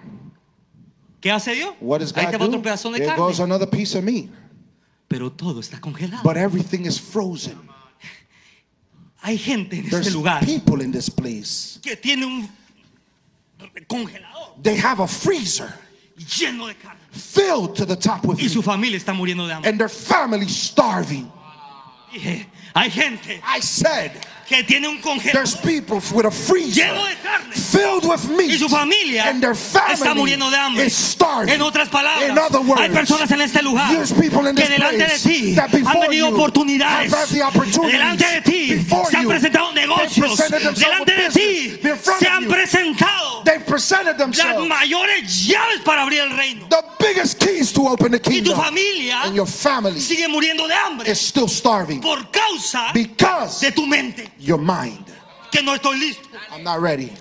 [1.21, 1.75] ¿Qué hace Dios?
[1.79, 3.23] What does Ahí God te va otro pedazón de There carne.
[3.23, 4.31] goes another piece of meat.
[5.09, 6.23] Pero todo está congelado.
[6.23, 7.59] But everything is frozen.
[9.21, 11.79] Hay gente en este lugar people in this place.
[11.83, 12.49] que tiene un
[13.87, 15.75] congelador They have a freezer
[16.19, 16.99] lleno de carne.
[17.11, 19.69] filled to the top with Y su familia está muriendo de hambre.
[19.69, 21.31] And their family starving.
[22.75, 24.13] Hay gente I said,
[24.49, 27.53] que tiene un congelador there's people with a freezer lleno de carne.
[27.55, 28.59] filled with Y meat.
[28.59, 30.87] su familia And their está family muriendo de hambre.
[30.87, 31.53] is starving.
[31.55, 34.63] En otras palabras, In other words, hay personas en este lugar there's people in que
[34.63, 37.13] this delante de ti han you oportunidades.
[37.91, 40.39] Delante de ti se han presentado negocios.
[40.49, 41.81] Delante de ti
[42.19, 46.67] se han presentado las mayores llaves para abrir el reino.
[46.69, 48.57] the biggest keys to open the Y tu kingdom.
[48.61, 53.73] familia And your family sigue muriendo de hambre is still starving por causa because de
[53.73, 54.29] tu mente.
[54.39, 55.07] Your mind.
[55.51, 56.29] Que no estoy listo.
[56.51, 57.13] I'm not ready.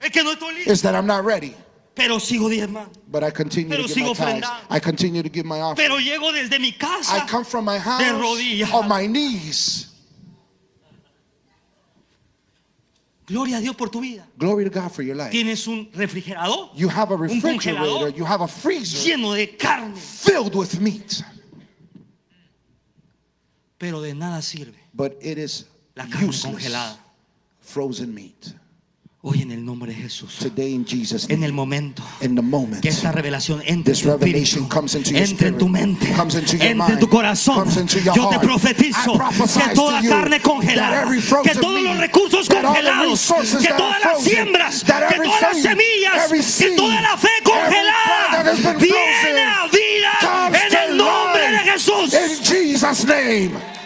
[0.00, 0.70] Es que no estoy listo.
[0.70, 1.54] Is that I'm not ready.
[1.94, 2.92] Pero sigo diezmando.
[3.10, 4.50] But I continue Pero to give my tithes.
[4.70, 5.88] I continue to give my offering.
[5.88, 7.16] Pero llego desde mi casa.
[7.16, 8.72] I come from my house rodillas.
[8.72, 9.86] on my knees.
[13.26, 14.26] Gloria a Dios por tu vida.
[14.38, 15.32] Glory to God for your life.
[15.32, 18.08] Tienes un refrigerador You have a refrigerator.
[18.10, 19.94] You have a freezer lleno de carne.
[19.96, 21.22] filled with meat.
[23.78, 25.64] Pero de nada sirve But it is
[25.98, 26.96] la carne congelada.
[27.60, 28.54] Frozen meat.
[29.20, 30.36] Hoy en el nombre de Jesús.
[30.38, 32.80] Today in Jesus' En el momento In the moment.
[32.80, 36.36] que esta revelación entre en tu espíritu, comes into your entre en tu mente, comes
[36.36, 37.64] into your entre en tu corazón.
[37.64, 41.10] comes into your Yo te profetizo que toda carne congelada,
[41.42, 47.00] que todos los recursos congelados, que todas las siembras, que todas las semillas, que toda
[47.02, 52.14] la fe congelada viene a vida en el nombre de Jesús.
[52.14, 53.77] In Jesus' name.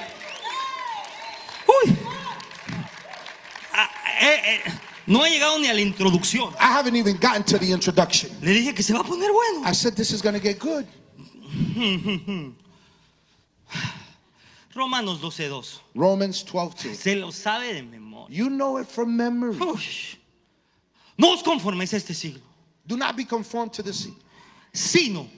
[4.22, 4.72] Eh, eh,
[5.06, 6.54] no he llegado ni a la introducción.
[6.60, 8.30] I haven't even gotten to the introduction.
[8.40, 9.66] Le dije que se va a poner bueno.
[9.68, 10.86] I said this is going to get good.
[14.74, 15.80] Romanos 12:2.
[15.94, 16.94] Romans 12:2.
[16.94, 18.34] Se lo sabe de memoria.
[18.34, 19.58] You know it from memory.
[19.58, 20.18] Uy.
[21.18, 22.40] No os conforméis a este siglo,
[22.86, 24.14] Do not be conformed to the sea.
[24.72, 25.28] sino,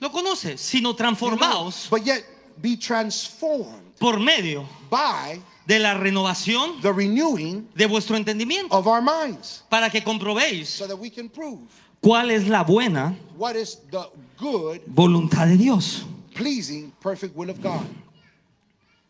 [0.00, 2.24] lo conoce, sino transformaos But yet
[2.60, 9.00] be transformed por medio by de la renovación the renewing de vuestro entendimiento, of our
[9.02, 11.60] minds para que comprobéis so that we can prove
[12.00, 14.04] cuál es la buena what is the
[14.38, 16.04] good, voluntad de Dios.
[16.34, 17.84] pleasing, perfect will of God.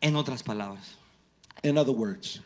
[0.01, 0.97] En otras palabras,
[1.63, 2.41] In other words,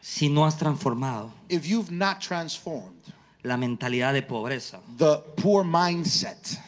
[0.00, 3.02] si no has transformado if you've not transformed
[3.42, 6.58] la mentalidad de pobreza, the poor mindset,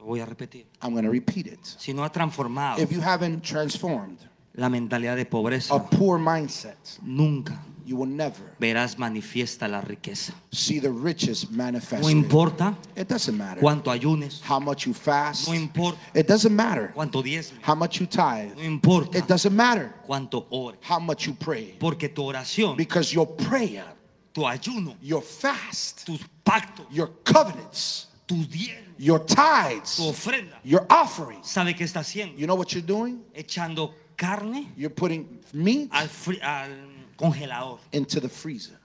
[0.00, 1.60] lo voy a repetir, I'm going to repeat it.
[1.64, 4.18] si no has transformado If you haven't transformed
[4.54, 10.32] la mentalidad de pobreza, a poor mindset, nunca you will never verás manifiesta la riqueza.
[10.52, 12.02] see the riches manifest.
[12.02, 15.48] No importa It doesn't matter cuánto ayunes, how much you fast.
[15.48, 18.54] no importa It doesn't matter cuánto diezme, how much you tithe.
[18.56, 21.76] no importa It doesn't matter cuánto ores, how much you pray.
[21.80, 23.84] porque tu oración, Because your prayer,
[24.32, 30.86] tu ayuno, your fast, tus pactos, your covenants, tus diezmos, your tu tithes, ofrenda, your
[30.88, 32.38] offerings, ¿sabe qué está haciendo?
[32.38, 33.22] you know what you're doing?
[33.34, 36.70] Echando carne You're putting meat al, fri- al
[37.16, 37.78] congelador.
[37.92, 38.78] into the freezer.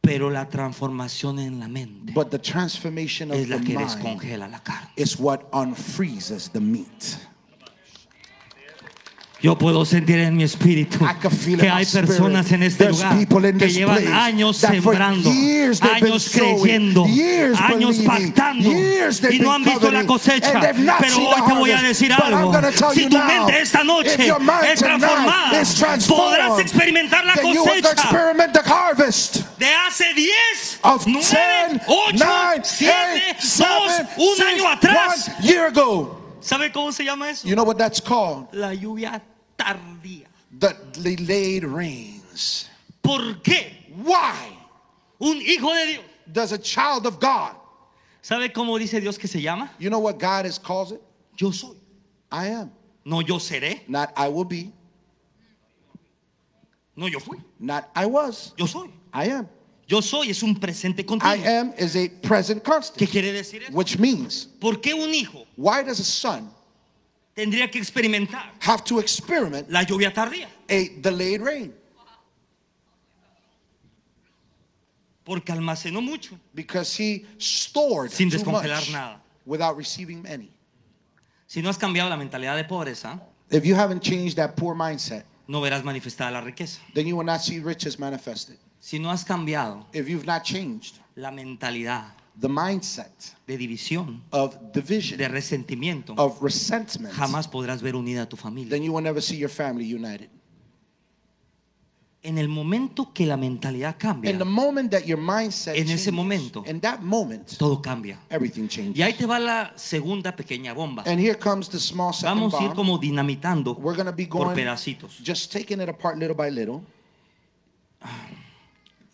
[0.00, 3.88] Pero la transformación en la mente But the transformation of es la the que mind
[3.88, 4.88] descongela la carne.
[4.96, 7.18] is what unfreezes the meat.
[9.42, 10.98] Yo puedo sentir en mi espíritu
[11.58, 13.18] que hay personas en este lugar
[13.58, 18.70] que llevan años sembrando, años creyendo, años pactando
[19.30, 20.58] y no han visto la cosecha.
[21.00, 22.50] Pero hoy te voy a decir algo.
[22.94, 24.16] Si tu mente esta noche
[24.72, 25.62] es transformada,
[26.08, 28.08] podrás experimentar la cosecha
[29.58, 32.94] de hace 10, of 9, 10, 8, 9, 7,
[33.38, 35.30] 8, 2, 7, un año 6, atrás.
[36.46, 37.48] ¿Sabe cómo se llama eso?
[37.48, 38.46] You know what that's called?
[38.52, 39.20] La lluvia
[39.58, 40.28] tardía.
[40.58, 42.68] The delayed rains.
[43.02, 43.72] ¿Por qué
[44.04, 44.56] Why
[45.18, 46.04] un hijo de Dios?
[46.32, 47.56] does a child of God,
[48.22, 49.70] ¿Sabe cómo dice Dios que se llama?
[49.78, 51.00] you know what God has calls it?
[51.36, 51.74] Yo soy.
[52.30, 52.70] I am.
[53.04, 54.72] No yo seré, Not I will be,
[56.96, 57.38] no yo fui.
[57.58, 58.52] not I was.
[58.56, 58.88] Yo soy.
[59.12, 59.48] I am.
[59.88, 61.46] Yo soy es un presente I continuo.
[61.46, 63.72] am is a present ¿Qué constant, quiere decir eso?
[63.72, 66.50] which means ¿Por qué un hijo why does a son
[67.36, 70.48] tendría que experimentar have to experiment la lluvia tardía?
[70.68, 71.72] a delayed rain?
[75.24, 79.20] Porque almacenó mucho Because he stored sin too descongelar much nada.
[79.44, 80.50] without receiving any.
[81.46, 83.20] Si no has cambiado la mentalidad de pobreza,
[83.50, 86.80] If you haven't changed that poor mindset, no verás manifestada la riqueza.
[86.94, 88.56] then you will not see riches manifested.
[88.80, 93.10] Si no has cambiado If you've not changed la mentalidad the mindset
[93.46, 98.68] de división, of division, de resentimiento, of resentment, jamás podrás ver unida a tu familia.
[98.70, 100.28] then you will never see your family united.
[102.22, 106.06] En el momento que la mentalidad cambia, In the moment that your mindset En ese
[106.06, 106.64] changes, momento.
[106.66, 108.18] in that moment, todo cambia.
[108.28, 108.98] everything changes.
[108.98, 111.04] Y ahí te va la segunda pequeña bomba.
[111.06, 112.76] And here comes the small second Vamos a ir bomb.
[112.76, 115.18] como dinamitando We're going to be por pedacitos.
[115.22, 116.82] just taking it apart little by little.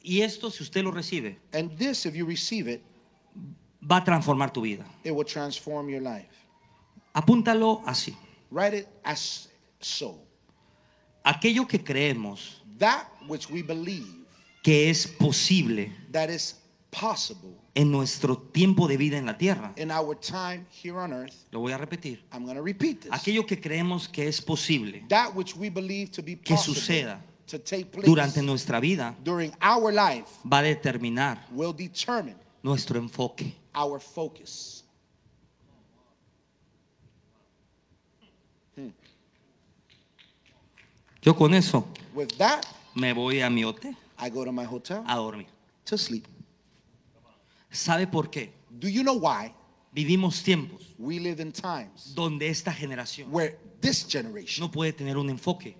[0.04, 2.82] Y esto, si usted lo recibe, And this, if you receive it,
[3.80, 4.84] va a transformar tu vida.
[5.04, 6.28] it will transform your life.
[7.14, 8.16] Apúntalo así.
[8.50, 9.48] Write it as
[9.80, 10.18] so.
[11.24, 14.06] Aquello que creemos That which we believe
[14.62, 16.56] que es posible that is
[16.90, 19.72] possible en nuestro tiempo de vida en la tierra.
[19.76, 21.46] in our time here on earth.
[21.52, 22.18] Lo voy a repetir.
[22.32, 23.12] I'm going to repeat this.
[23.12, 27.20] Aquello que creemos que es posible That which we believe to be que possible suceda
[28.04, 33.54] durante nuestra vida during our life va a determinar will determine nuestro enfoque.
[33.74, 34.84] our focus.
[41.22, 45.02] Yo con eso With that, me voy a mi hotel I go to my hotel
[45.06, 45.46] a dormir.
[45.84, 46.26] to sleep.
[47.70, 48.50] ¿Sabe por qué?
[48.70, 49.54] Do you know why
[49.94, 55.16] Vivimos tiempos we live in times donde esta generación where this generation no puede tener
[55.18, 55.76] un enfoque.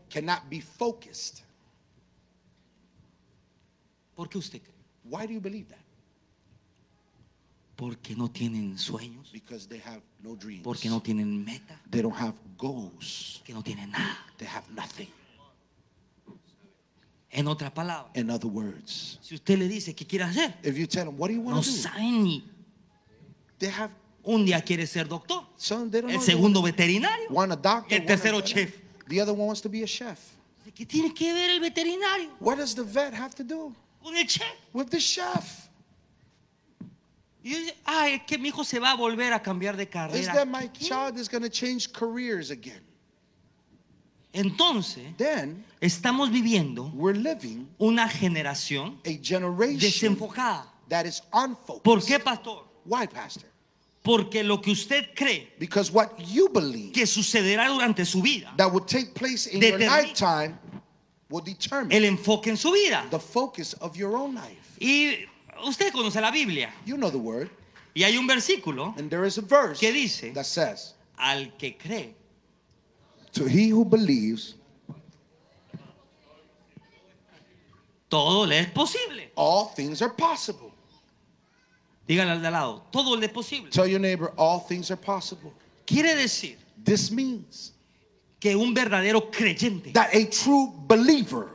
[4.15, 4.75] ¿Por qué usted cree?
[5.05, 5.79] Why do you believe that?
[7.77, 10.63] Porque no tienen sueños, Because they have no dreams.
[10.63, 13.41] porque no tienen meta, They don't have goals.
[13.45, 14.19] que no tienen nada.
[14.39, 15.09] They have nothing.
[17.31, 20.87] En otras palabras, In other words, si usted le dice qué quiere hacer, if you
[20.87, 21.77] tell them, what do you want no to do?
[21.77, 22.45] saben ni
[23.59, 23.91] They have
[24.25, 26.27] un día quiere ser doctor, some, they don't el know.
[26.27, 27.95] They segundo veterinario, want a doctor.
[27.95, 28.47] el one a tercero vet.
[28.47, 28.77] chef.
[29.09, 30.21] The other one wants to be a chef.
[30.75, 34.27] ¿Qué tiene que ver el veterinario What does the vet have to do con el
[34.27, 34.47] chef?
[34.73, 35.69] with the chef?
[37.45, 39.89] Y dice, ay, es que mi hijo se va a volver a cambiar de Is
[39.91, 40.33] carrera.
[40.35, 42.81] that my child is going to change careers again?
[44.33, 50.65] Entonces, Then estamos viviendo we're living una generación a generation desenfocada.
[50.89, 51.83] that is unfocused.
[51.85, 52.65] ¿Por qué, pastor?
[52.85, 53.49] Why, Pastor?
[54.03, 58.73] Porque lo que usted cree Because what you believe que sucederá durante su vida, that
[58.73, 60.59] would take place in your lifetime
[61.33, 63.07] will determine el enfoque en su vida.
[63.11, 64.77] the focus of your own life.
[64.81, 65.25] Y
[65.67, 66.71] usted conoce la Biblia.
[66.85, 67.49] You know the word,
[67.95, 70.33] Y hay un versículo, and there is a verse ¿Qué dice?
[70.35, 72.15] that says, al que cree,
[73.33, 74.55] To he who believes,
[78.09, 79.31] todo le es posible.
[79.37, 80.71] all things are possible.
[82.07, 83.71] Dígale al de al lado, todo le es posible.
[83.71, 85.53] Tell your neighbor, all things are possible.
[85.87, 87.73] Quiere decir This means
[88.43, 91.47] que un verdadero creyente that a true believer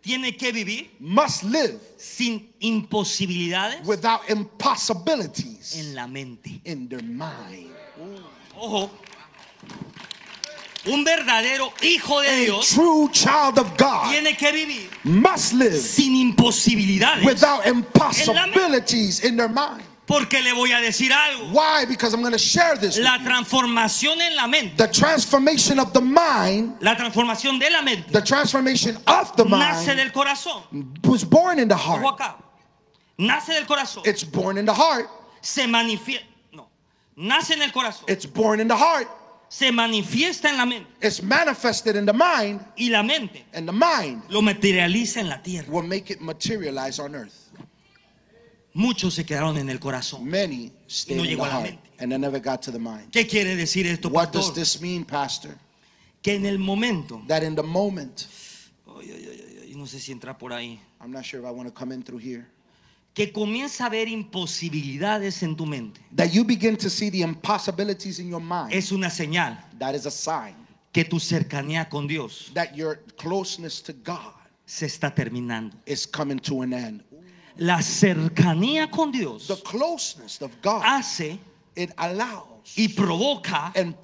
[0.00, 6.60] tiene que vivir must live sin imposibilidades without impossibilities en la mente.
[6.64, 7.72] in their mind.
[8.56, 8.88] Ojo.
[10.86, 15.76] Un verdadero hijo de A Dios true child of God tiene que vivir must live
[15.76, 17.24] sin imposibilidades.
[17.24, 19.82] without impossibilities in their mind.
[20.08, 21.52] Porque le voy a decir algo.
[21.52, 21.84] Why?
[21.84, 22.96] Because I'm going to share this.
[22.98, 28.10] La transformación en la mente, The transformation of the mind, la transformación de la mente,
[28.10, 30.62] the transformation of the nace mind del corazón.
[31.06, 32.02] was born in the heart.
[32.02, 32.34] acá.
[33.18, 34.06] Nace del corazón.
[34.06, 35.10] It's born in the heart.
[35.42, 36.24] Se manifiesta.
[36.54, 36.68] No.
[37.14, 38.08] Nace en el corazón.
[38.08, 39.06] It's born in the heart.
[39.50, 40.86] Se manifiesta en la mente.
[41.02, 45.36] It's manifested in the mind, Y la mente and the mind lo materializa en la
[45.42, 45.68] tierra.
[45.70, 47.47] will make it materialize on earth.
[48.78, 50.24] Muchos se quedaron en el corazón.
[50.24, 51.90] Many stayed no in the llegó a la heart mente.
[51.98, 53.10] and they never got to the mind.
[53.10, 54.54] ¿Qué quiere decir esto, What does pastor?
[54.54, 55.58] this mean, Pastor?
[56.22, 57.20] Que en el momento.
[57.26, 58.26] That in the moment,
[58.86, 60.78] Ay, ay, ay, ay, no sé si entra por ahí.
[61.00, 62.46] I'm not sure if I want to come in through here,
[63.14, 66.00] Que comienza a haber imposibilidades en tu mente.
[66.14, 68.72] that you begin to see the impossibilities in your mind.
[68.72, 70.54] Es una señal That is a sign
[70.92, 74.34] que tu cercanía con Dios that your closeness to God
[74.66, 75.74] se está terminando.
[75.86, 77.02] is coming to an end.
[77.58, 81.38] La cercanía con Dios The closeness of God, hace
[81.76, 83.94] it allows y provoca and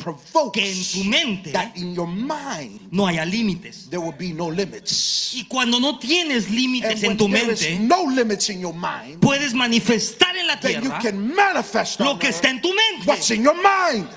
[0.52, 3.88] que en tu mente that in your mind no haya límites.
[3.90, 5.34] there will be no limits.
[5.34, 10.34] Y cuando no tienes límites en tu mente, no limits in your mind, puedes manifestar
[10.36, 12.70] en la then you tierra can manifest lo que está en tu
[13.06, 13.34] what's mente.
[13.36, 14.08] in your mind.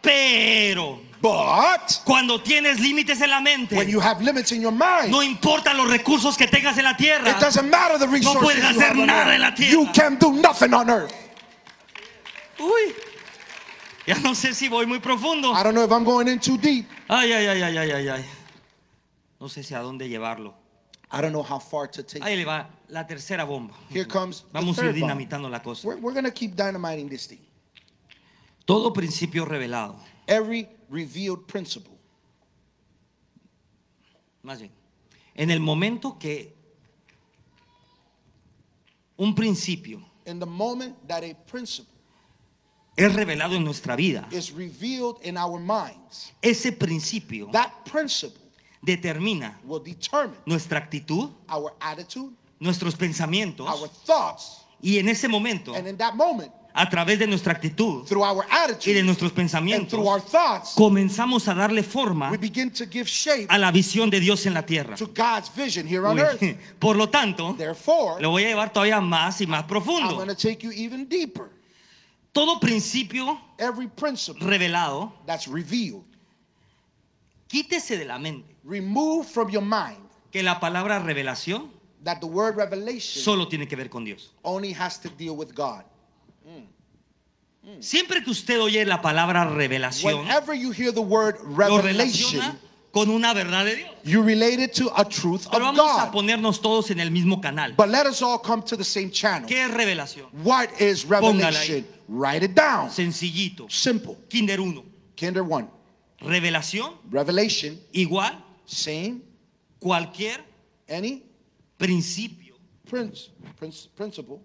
[0.00, 5.10] Pero But cuando tienes límites en la mente, when you have limits in your mind,
[5.10, 8.62] no importa los recursos que tengas en la tierra, it doesn't matter the resources puedes
[8.62, 9.72] you hacer have on nada en la tierra.
[9.72, 11.12] You can do nothing on earth.
[12.60, 12.94] Uy.
[14.06, 15.52] Ya no sé si voy muy profundo.
[15.52, 16.86] I don't know if I'm going in too deep.
[17.08, 18.24] Ay, ay, ay, ay, ay, ay, ay.
[19.40, 20.54] No sé si a dónde llevarlo.
[21.10, 22.22] I don't know how far to take.
[22.22, 23.74] Ahí le va la tercera bomba.
[23.90, 25.00] Here comes Vamos a ir bomb.
[25.00, 25.88] dinamitando la cosa.
[25.88, 27.40] We're, we're going to keep dynamiting this thing.
[28.64, 31.98] Todo principio revelado, Every revealed principle.
[34.42, 34.72] más bien,
[35.34, 36.54] en el momento que
[39.16, 41.92] un principio In the moment that a principle
[42.96, 48.40] es revelado en nuestra vida, is revealed in our minds, ese principio that principle
[48.82, 53.66] determina will determine nuestra actitud, our attitude, nuestros our pensamientos,
[54.04, 58.22] thoughts, y en ese momento, and in that moment, a través de nuestra actitud through
[58.22, 58.44] our
[58.84, 59.48] y de nuestros and
[59.88, 63.72] through our pensamientos, thoughts, comenzamos a darle forma we begin to give shape a la
[63.72, 64.94] visión de Dios en la tierra.
[64.94, 66.42] to God's vision here on earth.
[66.78, 70.22] Por lo tanto, Therefore, lo voy a llevar todavía más y más profundo.
[70.36, 71.50] take you even deeper.
[72.32, 76.04] Todo principio Every principle revelado, that's revealed,
[77.48, 81.70] quítese de la mente remove from your mind que la palabra revelación
[82.04, 84.34] that the word revelation solo tiene que ver con Dios.
[84.42, 85.84] only has to deal with God.
[87.80, 92.58] Siempre que usted oye la palabra revelación, Whenever you hear the word lo revelation, relaciona
[92.92, 93.90] con una verdad de Dios.
[94.04, 96.12] you relate it to a truth Pero of vamos a God.
[96.12, 97.74] ponernos todos en el mismo canal.
[97.76, 99.48] But let us all come to the same channel.
[99.48, 100.26] ¿Qué es revelación?
[100.44, 101.84] What is revelation?
[102.08, 102.88] Write it down.
[102.90, 103.68] Sencillito.
[103.68, 104.16] Simple.
[104.28, 104.84] Kinder 1.
[105.16, 105.68] Kinder 1.
[106.20, 108.32] Revelación Revelation, igual
[108.64, 109.22] same,
[109.80, 110.38] cualquier
[110.88, 111.24] any
[111.76, 112.54] principio.
[112.88, 114.40] prince, prince, principle.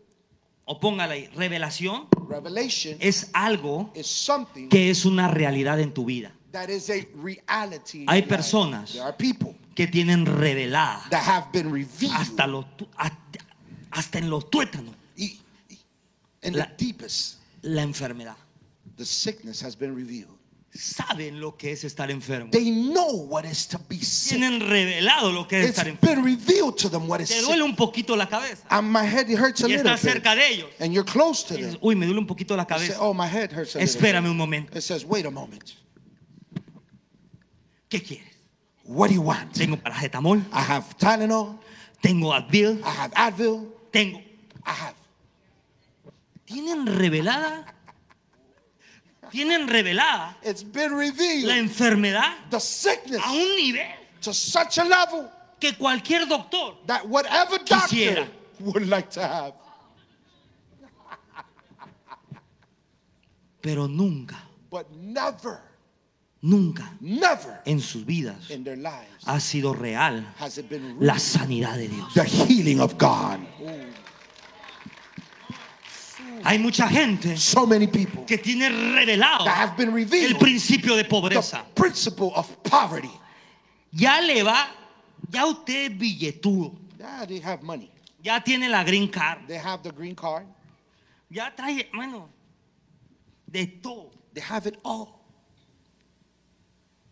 [0.66, 1.28] O póngala ahí.
[1.36, 6.32] Revelación Revelation es algo is something que es una realidad en tu vida.
[6.52, 8.06] that is a reality.
[8.08, 12.66] Hay personas There are people que tienen revelada that have been revealed hasta, lo
[13.90, 14.96] hasta, en los tuétanos
[16.44, 17.38] in La- the deepest.
[17.62, 18.36] la enfermedad.
[18.98, 20.38] The sickness has been revealed.
[20.74, 22.50] Saben lo que es estar enfermo.
[22.52, 24.38] They know what is to be sick.
[24.40, 26.24] Tienen revelado lo que es It's estar enfermo.
[26.24, 29.28] been revealed to them what is Te duele un poquito la cabeza And my head
[29.30, 30.14] hurts a y little estás bit.
[30.14, 30.70] cerca de ellos.
[30.80, 31.80] And you're close to Y dices, them.
[31.84, 33.02] Uy, me duele un poquito la You say, cabeza.
[33.02, 34.32] oh, my head hurts a little Espérame bit.
[34.32, 34.78] un momento.
[34.78, 35.74] It says, wait a moment.
[37.90, 38.28] ¿Qué quieres?
[38.86, 39.54] What do you want?
[39.54, 41.60] Tengo paracetamol, I have Tylenol.
[42.02, 43.68] tengo Advil, I have Advil.
[43.92, 44.20] tengo.
[44.66, 44.96] I have.
[46.46, 47.66] Tienen revelada,
[49.30, 51.50] tienen revelada It's been la revealed.
[51.50, 53.86] enfermedad The sickness a un nivel
[54.22, 55.30] to such a level
[55.60, 58.28] que cualquier doctor that whatever doctor Quisiera.
[58.60, 59.54] would like to have.
[63.62, 64.38] pero nunca,
[64.72, 65.60] But never,
[66.42, 71.14] nunca never en sus vidas in their lives ha sido real has it been la
[71.14, 71.20] real.
[71.20, 72.14] sanidad de Dios.
[72.16, 73.40] the healing of God.
[76.44, 81.04] Hay mucha gente So many people que tiene revelado that have been el principio de
[81.04, 81.64] the pobreza.
[81.76, 83.12] principle of poverty.
[83.94, 84.68] Ya le va,
[85.30, 87.92] ya usted es billetudo, Yeah, they have money.
[88.24, 90.46] ya tiene la green card, They have the green card.
[91.30, 92.30] ya trae, bueno,
[93.52, 94.12] de todo.
[94.34, 95.21] They have it all.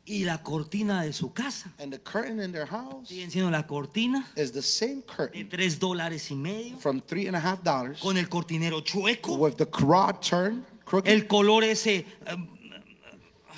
[0.10, 3.68] Y la cortina de su casa And the curtain in their house siguen siendo la
[3.68, 7.64] cortina is the same de curtain tres dólares y medio from three and a half
[7.64, 11.08] dollars con el cortinero chueco, with the rod turned crooked.
[11.12, 12.48] el color ese um,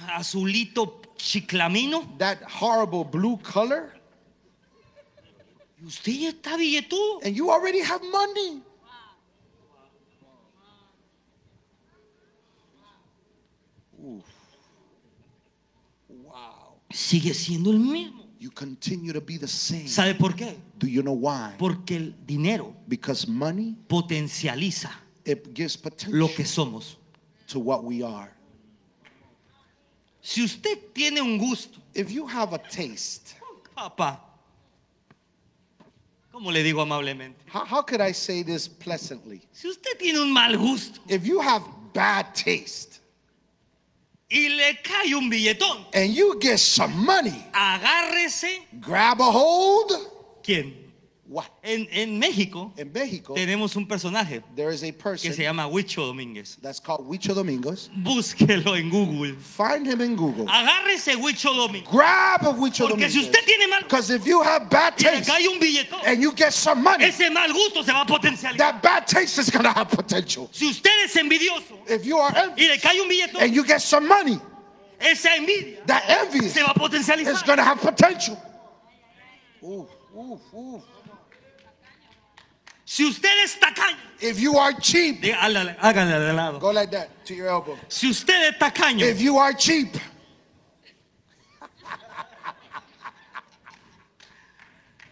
[0.09, 2.17] azulito chiclamino.
[2.17, 3.93] that horrible blue color.
[5.81, 7.23] Y usted ya está billetudo.
[7.23, 8.61] And you already have money.
[16.93, 18.21] Sigue siendo el mismo.
[18.39, 19.87] You continue to be the same.
[19.87, 20.57] ¿Sabe por qué?
[20.77, 21.55] Do you know why?
[21.59, 24.89] Porque el dinero Because money, potencializa
[25.25, 25.77] it gives
[26.09, 26.97] lo que somos.
[27.47, 28.31] to what we are.
[30.21, 33.35] Si usted tiene un gusto, If you have a taste,
[33.75, 34.19] papá,
[36.31, 37.43] ¿cómo le digo amablemente?
[37.51, 39.41] how, how could I say this pleasantly?
[39.51, 43.00] Si usted tiene un mal gusto If you have bad taste
[44.31, 48.65] y le cae un billetón, and you get some money, agárrese.
[48.79, 49.91] grab a hold.
[50.41, 50.80] ¿Quién?
[51.63, 52.73] En, en México
[53.33, 56.57] tenemos un personaje there is a que se llama Huicho Domínguez.
[56.61, 57.89] that's called Huicho Domingos.
[58.03, 59.35] Búsquelo en Google.
[59.39, 60.45] Find him in Google.
[60.49, 61.89] Agárrese Huicho Domínguez.
[61.89, 63.25] Grab a Huicho Porque si Domingos.
[63.27, 66.33] usted tiene mal Because if you have bad y taste cae un billetón, and you
[66.35, 68.57] get some money, ese mal gusto se va a potencializar.
[68.57, 70.49] that bad taste is going to have potential.
[70.51, 73.63] Si usted es envidioso If you are envious y le cae un billetón, and you
[73.63, 74.37] get some money,
[74.99, 77.45] esa envidia that envy se va a is potencializar.
[77.45, 78.37] going to have potential.
[79.63, 80.83] Ooh, ooh, ooh.
[82.91, 86.59] Si usted es tacaño, If you are cheap, hágale, hágale de lado.
[86.59, 87.77] go like that to your elbow.
[87.87, 89.95] Si usted es tacaño, If you are cheap,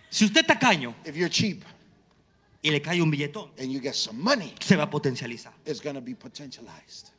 [0.09, 1.63] si usted es tacaño if you're cheap
[2.61, 5.53] y le cae un billetón, and you get some money, se va a potencializar.
[5.65, 7.11] it's to be potentialized.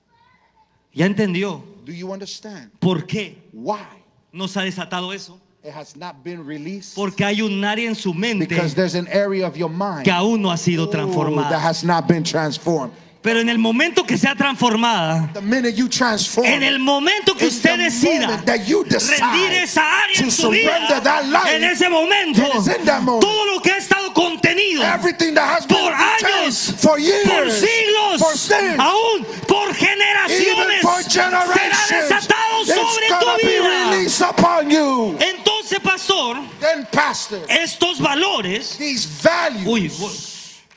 [0.93, 5.41] ¿Ya entendió Do you understand por qué why no se ha desatado eso?
[5.63, 6.95] It has not been released?
[6.95, 10.13] Porque hay un área en su mente Because there's an area of your mind que
[10.13, 11.59] aún no ha sido that transformada.
[11.59, 12.93] has not been transformed.
[13.23, 18.27] Pero en el momento que sea transformada, en el momento que in usted the decida
[18.27, 22.41] moment that you decide rendir esa área to en su vida, life, en ese momento,
[23.03, 23.21] moment.
[23.21, 27.51] todo lo que ha estado contenido everything that has been por años, for years, por
[27.51, 30.81] siglos, for centuries, aún por generaciones,
[31.11, 33.61] será generations, desatado sobre tu vida.
[35.73, 40.13] Entonces, pastor, Then, pastor, estos valores these values uy, uy,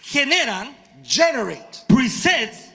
[0.03, 2.69] generan generate presets,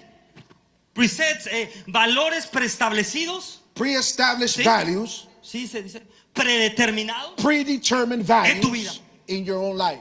[0.92, 4.64] presets, eh, valores preestablecidos, pre-established Sí.
[4.64, 6.02] values, sí se dice,
[6.34, 7.34] predeterminados.
[7.36, 8.90] predetermined En tu vida.
[8.90, 10.00] values in your own life.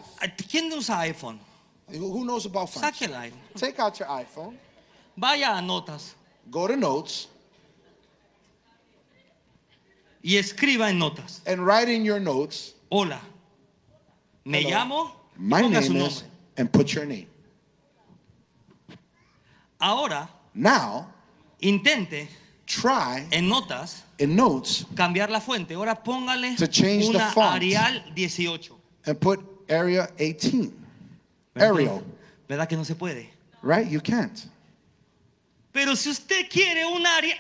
[0.50, 1.40] ¿Quién usa iPhone?
[1.90, 2.82] Who who knows about phones?
[2.98, 3.40] Saque el iPhone.
[3.56, 4.58] Take out your iPhone,
[5.16, 6.16] Vaya a notas
[6.50, 7.28] go to notes,
[10.24, 11.42] y escriba en notas.
[11.46, 13.20] and write in your notes, Hola,
[14.46, 14.70] me Hello.
[14.70, 15.12] llamo.
[15.38, 16.24] my ponga su name is,
[16.58, 17.28] and put your name.
[19.80, 21.08] Ahora Now,
[21.62, 22.28] intente
[22.66, 25.76] try en notas in notes cambiar la fuente.
[25.76, 27.56] Ahora póngale To change the una font.
[27.56, 28.72] Arial 18.
[29.06, 29.40] and put
[29.70, 30.74] area 18.
[31.56, 32.04] Arial,
[32.48, 33.30] ¿Verdad que no se puede?
[33.62, 33.88] right?
[33.88, 34.48] You can't.
[35.74, 37.38] Pero si usted quiere un Arial,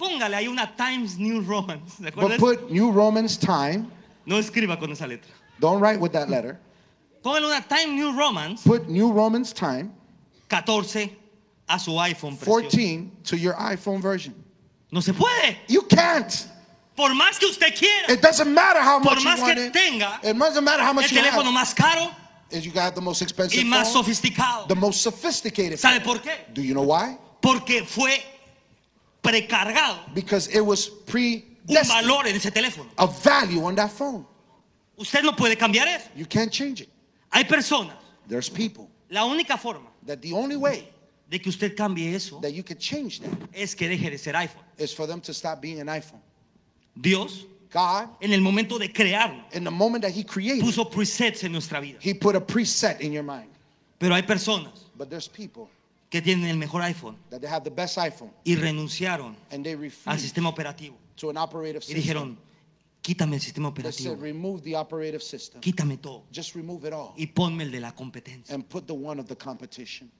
[0.00, 1.80] póngale ahí una Times New Roman.
[1.98, 2.38] ¿De But acuerdo?
[2.38, 3.86] put New Romans time.
[4.24, 5.30] No escriba con esa letra.
[5.60, 6.58] Don't write with that letter.
[7.22, 9.90] Póngale una Times New Romans Put New Romans time
[10.48, 11.10] 14
[11.68, 12.36] a su iPhone.
[12.36, 12.62] precioso.
[12.62, 14.34] 14 to your iPhone version.
[14.90, 15.58] No se puede.
[15.68, 16.46] You can't.
[16.96, 18.10] Por más que usted quiera.
[18.12, 19.72] It doesn't matter how Por much you más want que it.
[19.72, 22.10] tenga It doesn't matter how el much you teléfono más caro
[22.50, 24.66] Is you got the most expensive y más phone, sofisticado.
[24.66, 25.78] the most sophisticated.
[25.78, 26.18] ¿Sabe phone.
[26.18, 26.52] por qué?
[26.52, 27.16] Do you know why?
[27.40, 28.18] Porque fue
[29.22, 32.86] precargado Because it was un predestined valor en ese teléfono.
[32.98, 34.26] a value on that phone.
[34.98, 36.08] Usted no puede cambiar eso.
[36.14, 36.88] You can't change it.
[37.32, 37.94] Hay personas.
[38.26, 40.88] There's people La única forma that the only way
[41.28, 44.32] de que usted cambie eso that you could change that es que deje de ser
[44.34, 44.62] iPhone.
[44.78, 46.20] is for them to stop being an iPhone.
[47.00, 51.44] Dios, God, en el momento de crearlo, in the moment that He created, puso presets
[51.44, 51.98] en nuestra vida.
[52.00, 53.48] He put a preset in your mind.
[53.98, 55.68] Pero hay personas But there's people
[56.10, 59.74] que tienen el mejor iPhone that they have the best iPhone y renunciaron and they
[60.04, 62.36] al sistema operativo to an operative y dijeron,
[63.00, 65.60] quítame el sistema said, operativo, remove the operative system.
[65.60, 68.54] quítame todo Just remove it all y ponme el de la competencia.
[68.54, 70.10] and put the one of the competition.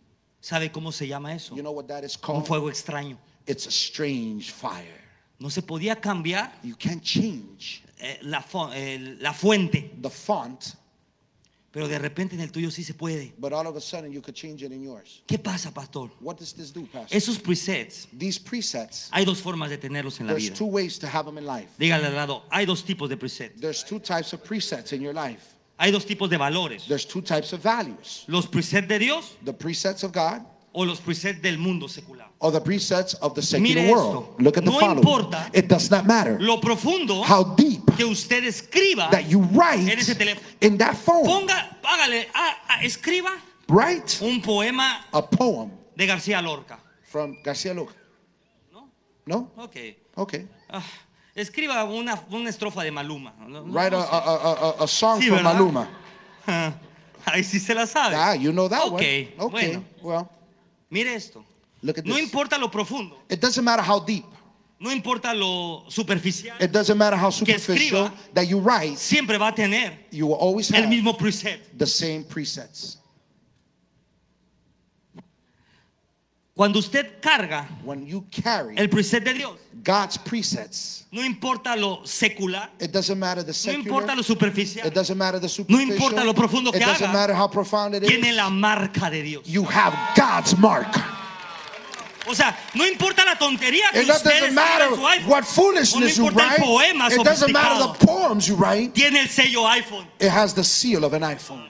[0.41, 1.55] ¿Sabe cómo se llama eso?
[1.55, 2.47] You know what that is Un called?
[2.47, 3.19] fuego extraño.
[3.47, 5.01] It's a strange fire.
[5.39, 10.75] No se podía cambiar You can't change eh, la, eh, la fuente, the font,
[11.73, 13.33] pero de repente en el tuyo sí se puede.
[13.39, 15.23] but all of a sudden you could change it in yours.
[15.27, 16.11] ¿Qué pasa, pastor?
[16.21, 17.17] What does this do, Pastor?
[17.17, 20.57] Esos presets, These presets, hay dos formas de tenerlos en la there's vida.
[20.57, 21.69] two ways to have them in life.
[21.79, 23.61] Dígale al lado, hay dos tipos de presets.
[23.61, 25.55] There's two types of presets in your life.
[25.79, 26.87] Hay dos tipos de valores.
[26.89, 28.25] There's two types of values.
[28.27, 30.43] Los presets de Dios The presets of God
[30.73, 32.27] o los presets del mundo secular.
[32.41, 34.23] or the presets of the secular Mire world.
[34.31, 34.35] esto.
[34.43, 34.99] Look at the No following.
[34.99, 39.81] importa It does not matter Lo profundo how deep que usted escriba, that you write
[39.91, 40.47] en ese teléfono.
[40.61, 41.25] in that phone.
[41.25, 43.31] ponga, hágale, ah, ah, escriba
[43.69, 46.79] Write un poema a poem de García Lorca.
[47.05, 47.95] from Garcia Lorca.
[48.73, 48.89] ¿No?
[49.27, 49.51] No?
[49.57, 49.77] Ok.
[50.17, 50.49] Okay.
[50.71, 50.83] Ah,
[51.35, 53.35] escriba una, una estrofa de Maluma.
[53.47, 54.09] No- Write no a, sé.
[54.13, 55.53] a, a, a, a song Sí, from ¿verdad?
[55.55, 55.89] Maluma.
[56.47, 56.73] Ah,
[57.27, 58.15] Ahí sí se la sabe.
[58.17, 59.35] Ah, you know that Ok, one.
[59.39, 59.77] Okay.
[59.77, 59.85] bueno.
[60.03, 60.29] Well,
[60.91, 61.45] Mire esto.
[61.83, 62.25] look at No this.
[62.25, 64.25] importa lo profundo, It doesn't matter how deep.
[64.81, 68.35] no importa lo superficial, It doesn't matter how Que superficial escriba.
[68.35, 68.97] that you write.
[68.99, 71.61] siempre va a tener You will always el have mismo preset.
[71.79, 72.97] the same presets.
[76.55, 82.03] Cuando usted carga When you carry el preset de Dios, God's presets, no importa lo
[82.05, 83.81] secular, it doesn't matter the no secular.
[83.87, 85.93] importa lo superficial, It doesn't matter the superficial.
[85.95, 87.13] importa lo profundo que it doesn't haga.
[87.13, 88.37] matter how profound it tiene is.
[88.37, 89.47] la marca de Dios.
[89.47, 90.89] You have God's mark.
[92.29, 95.29] O sea, no importa la tontería que It usted doesn't escriba matter en su iPhone,
[95.31, 96.63] what o no foolishness you importa el write.
[96.63, 98.93] poema It doesn't matter the poems you write.
[98.95, 100.07] tiene el sello iPhone.
[100.21, 101.67] It has the seal of an iPhone.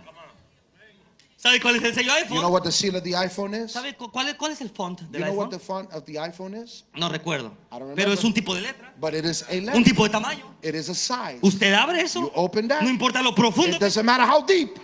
[1.42, 2.34] ¿Sabe cuál es el sello iPhone?
[2.34, 3.72] You know what the seal of the iPhone is?
[3.72, 5.50] ¿Sabe cu- cuál es, cuál es el font You del know what iPhone?
[5.50, 6.84] the font of the iPhone is?
[6.94, 7.52] No recuerdo.
[7.72, 9.82] I don't Pero es un tipo de letra, But it is a un letter.
[9.84, 10.44] tipo de tamaño.
[10.62, 11.38] It is a size.
[11.42, 12.82] Usted abre eso, You open that.
[12.82, 14.78] no importa lo profundo, It doesn't matter how deep.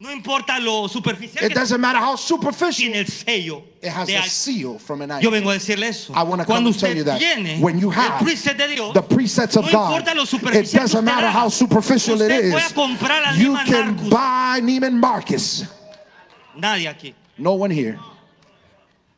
[0.00, 2.90] No importa lo superficial It doesn't matter how superficial.
[2.90, 3.62] tiene el sello.
[3.80, 5.32] It has de a seal from an Yo iPhone.
[5.32, 6.12] vengo a decirle eso.
[6.12, 8.56] I wanna come Cuando and tell usted you that tiene when you el have preset
[8.56, 9.92] de Dios, The presets of no God.
[9.92, 12.72] importa lo It superficial que doesn't usted matter how superficial it Usted puede is.
[12.72, 14.08] comprar You Neiman can Marcus.
[14.10, 15.64] buy Neiman Marcus.
[16.60, 17.14] Nadie aquí.
[17.38, 17.98] No one here.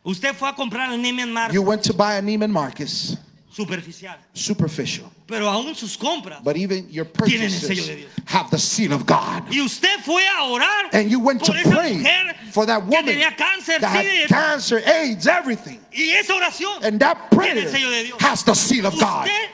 [0.05, 3.16] Usted fue a comprar al Neiman Marcus You went to buy a Neiman Marcus.
[3.51, 4.14] superficial.
[4.32, 5.11] Superficial.
[5.26, 6.40] Pero aún sus compras.
[6.43, 9.45] But even your purchases have the seal of God.
[9.51, 12.03] Y usted fue a orar And you went to pray
[12.51, 15.80] for that que woman tenía cáncer, that had cancer, AIDS, everything.
[15.93, 18.20] y esa oración And that tiene el prayer sello de Dios.
[18.20, 19.26] has the seal of God.
[19.26, 19.49] Usted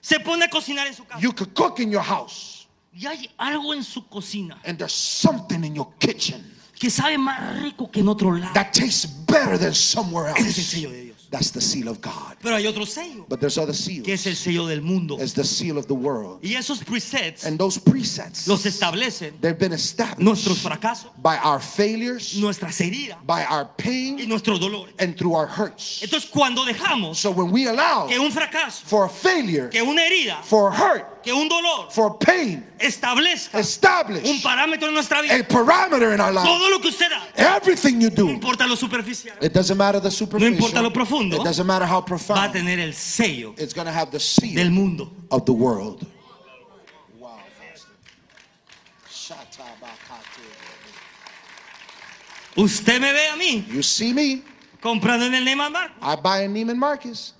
[0.00, 3.28] se pone a cocinar en su casa You could cook in your house, y hay
[3.38, 6.42] algo en su cocina and there's something in your kitchen
[6.82, 8.52] que sabe más rico que en otro lado.
[8.54, 10.62] that tastes better than somewhere Ese es el else.
[10.64, 11.11] sello de Dios.
[11.32, 12.36] That's the seal of God.
[12.42, 14.38] Pero hay otro sello But there's other que es el seals.
[14.38, 15.16] sello del mundo.
[15.18, 16.40] It's the seal of the world.
[16.44, 21.58] Y esos presets And those presets, los establecen they've been established nuestros fracasos, by our
[21.58, 24.92] failures, nuestras heridas by our y pain, nuestros dolores.
[24.98, 26.02] and through our hurts.
[26.02, 30.02] Entonces cuando dejamos So when we allow que un fracaso, for a failure, que una
[30.02, 35.20] herida, for a hurt, que un dolor for pain, establezca un establish parámetro en nuestra
[35.20, 38.28] a vida, parameter in our life, todo lo que usted da, everything you no do,
[38.28, 42.00] importa lo superficial, it doesn't matter the importa lo superficial, profundo, it doesn't matter how
[42.00, 45.10] va a profound, tener el sello it's going to have the del seal mundo.
[45.30, 46.06] of the world.
[47.18, 47.38] Wow,
[52.56, 54.42] Usted me ve a mí You see me,
[54.80, 57.34] comprando en el Neiman Marcus I buy a Neiman Marcus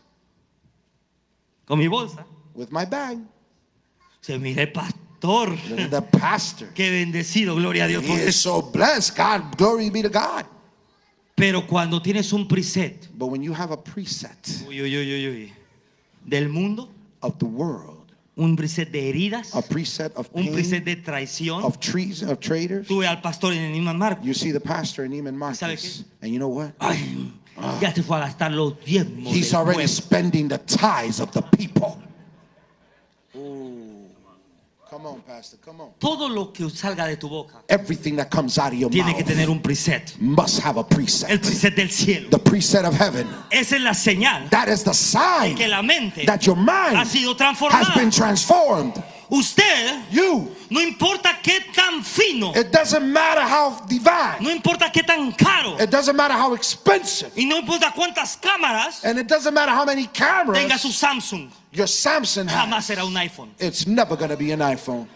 [1.67, 2.25] con mi bolsa.
[2.55, 3.19] with my bag.
[4.21, 6.67] Se mire, pastor, Look at the pastor.
[6.75, 8.61] qué bendecido, gloria a Dios He por is eso.
[8.61, 9.17] so blessed.
[9.17, 10.45] God, glory be to God.
[11.43, 15.53] Pero cuando tienes un preset But when you have a preset uy, uy, uy,
[16.25, 16.89] del mundo,
[17.21, 21.65] of the world, un preset de heridas, a preset of un preset pain, de traición,
[21.65, 24.25] of trees, of traders, tuve al pastor en Neiman Marcus.
[24.25, 26.75] you see the pastor in Neiman ¿Sabe Marcus, and you know what?
[26.79, 27.33] Ay,
[27.81, 29.35] ya se fue a gastar los diezmos.
[29.35, 29.89] He's already pueblo.
[29.89, 32.01] spending the tithes of the people.
[33.35, 33.92] Uh.
[34.93, 35.93] Come on, Pastor, come on.
[35.99, 39.23] Todo lo que salga de tu boca Everything that comes out of your tiene que
[39.25, 40.21] mouth tener un preset.
[40.21, 41.39] must have a El preset.
[41.41, 42.29] preset del cielo.
[42.29, 43.27] The preset of heaven.
[43.51, 47.07] Esa es la señal That is the sign que la mente that your ha mind
[47.09, 47.35] sido
[47.71, 48.15] has been transformada.
[48.15, 49.03] transformed.
[49.33, 55.03] Usted, You, no importa qué tan fino, it doesn't matter how divine, no importa qué
[55.03, 59.55] tan caro, it doesn't matter how expensive, y no importa cuántas cámaras and it doesn't
[59.55, 63.49] matter how many tenga su cameras Samsung, your Samsung jamás será un iPhone.
[63.59, 65.09] It's never going to be an iPhone.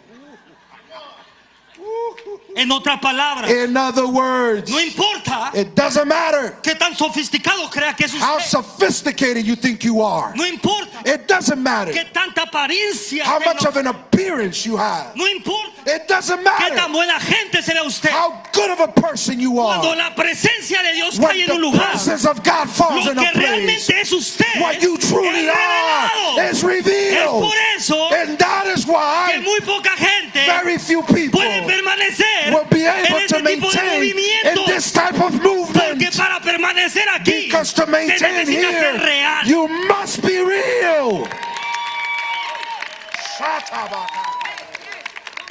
[2.57, 7.94] En otras palabras, In other words, no importa it doesn't matter qué tan sofisticado crea
[7.94, 8.48] que es how usted.
[8.48, 10.32] sophisticated you think you are.
[10.34, 15.14] No importa It doesn't matter qué tanta apariencia how much of an appearance you have.
[15.14, 16.44] No importa It doesn't qué
[16.74, 18.11] tan matter buena gente será usted.
[18.11, 19.96] how good of a person you Cuando are.
[19.96, 23.26] la presencia de Dios cae en un lugar, presence of God falls lo in que
[23.28, 27.28] a place, realmente es usted what you truly es are is Es revealed.
[27.42, 32.45] por eso And that is que why muy poca gente very few people puede permanecer
[32.55, 34.66] will be en able este to tipo de maintain in movimiento.
[34.66, 36.16] this type of Porque movement.
[36.16, 39.47] para permanecer aquí Because to se maintain necesita ser here, real.
[39.47, 41.26] you must be real.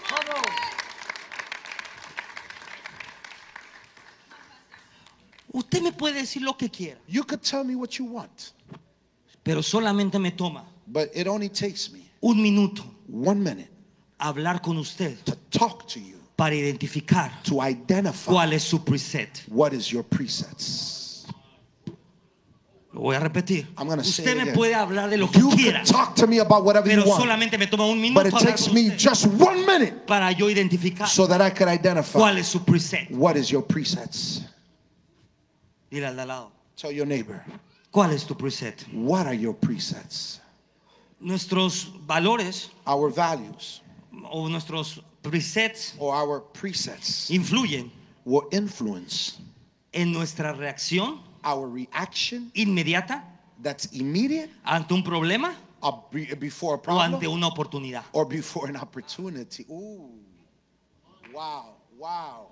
[0.08, 0.44] Come on.
[5.54, 8.52] Usted me puede decir lo que quiera, You could tell me what you want,
[9.44, 13.70] pero solamente me toma but it only takes me un minuto one minute
[14.20, 19.44] hablar con usted to talk to you, para identificar to identify cuál es su preset.
[19.50, 21.26] what is your presets.
[22.94, 23.68] Lo voy a repetir.
[23.78, 24.56] I'm gonna say Usted it me again.
[24.56, 27.10] puede hablar de lo que You quiera, can talk to me about whatever you pero
[27.10, 29.66] want, solamente me toma un but minuto it hablar takes con me usted just one
[29.66, 33.12] minute para yo identificar so that I can identify cuál es su preset.
[33.12, 34.44] what is your presets.
[35.92, 37.44] Dile al de al lado, Tell your neighbor,
[37.92, 38.86] ¿cuál es tu preset?
[38.94, 40.40] what are your presets?
[41.20, 43.82] Nuestros valores Our values
[44.32, 47.90] o nuestros presets or our presets influyen
[48.26, 49.40] will influence
[49.94, 53.24] en nuestra reacción our reaction inmediata
[53.62, 58.04] that's immediate ante un problema or be- before a o ante una oportunidad.
[58.14, 59.66] or before an opportunity.
[59.70, 60.10] Ooh.
[61.34, 62.48] Wow, wow.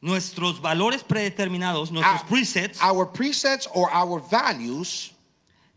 [0.00, 5.12] Nuestros valores predeterminados, nuestros Our- presets, Our presets or our values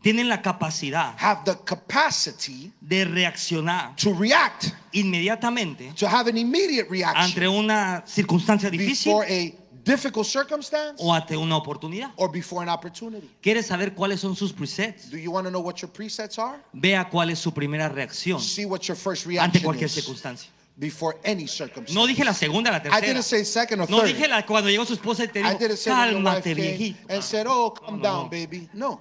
[0.02, 6.88] tienen la capacidad have the capacity de reaccionar to react, inmediatamente to have an immediate
[6.90, 12.12] reaction ante una circunstancia difícil before a difficult circumstance o ante una oportunidad.
[12.16, 13.28] or before an opportunity.
[13.42, 15.10] ¿Quieres saber cuáles son sus presets?
[15.10, 16.58] Do you want to know what your presets are?
[16.72, 20.50] Vea cuál es su primera reacción See what your first ante cualquier is circunstancia.
[20.78, 21.92] before any circumstance.
[21.94, 23.00] No dije la segunda, la I tercera.
[23.00, 24.14] didn't say second or No third.
[24.14, 26.98] dije la, cuando llegó su esposa y te I dijo, cálmate, viejito.
[27.12, 28.30] and said, "Oh, calm no, down, no.
[28.30, 29.00] baby." No.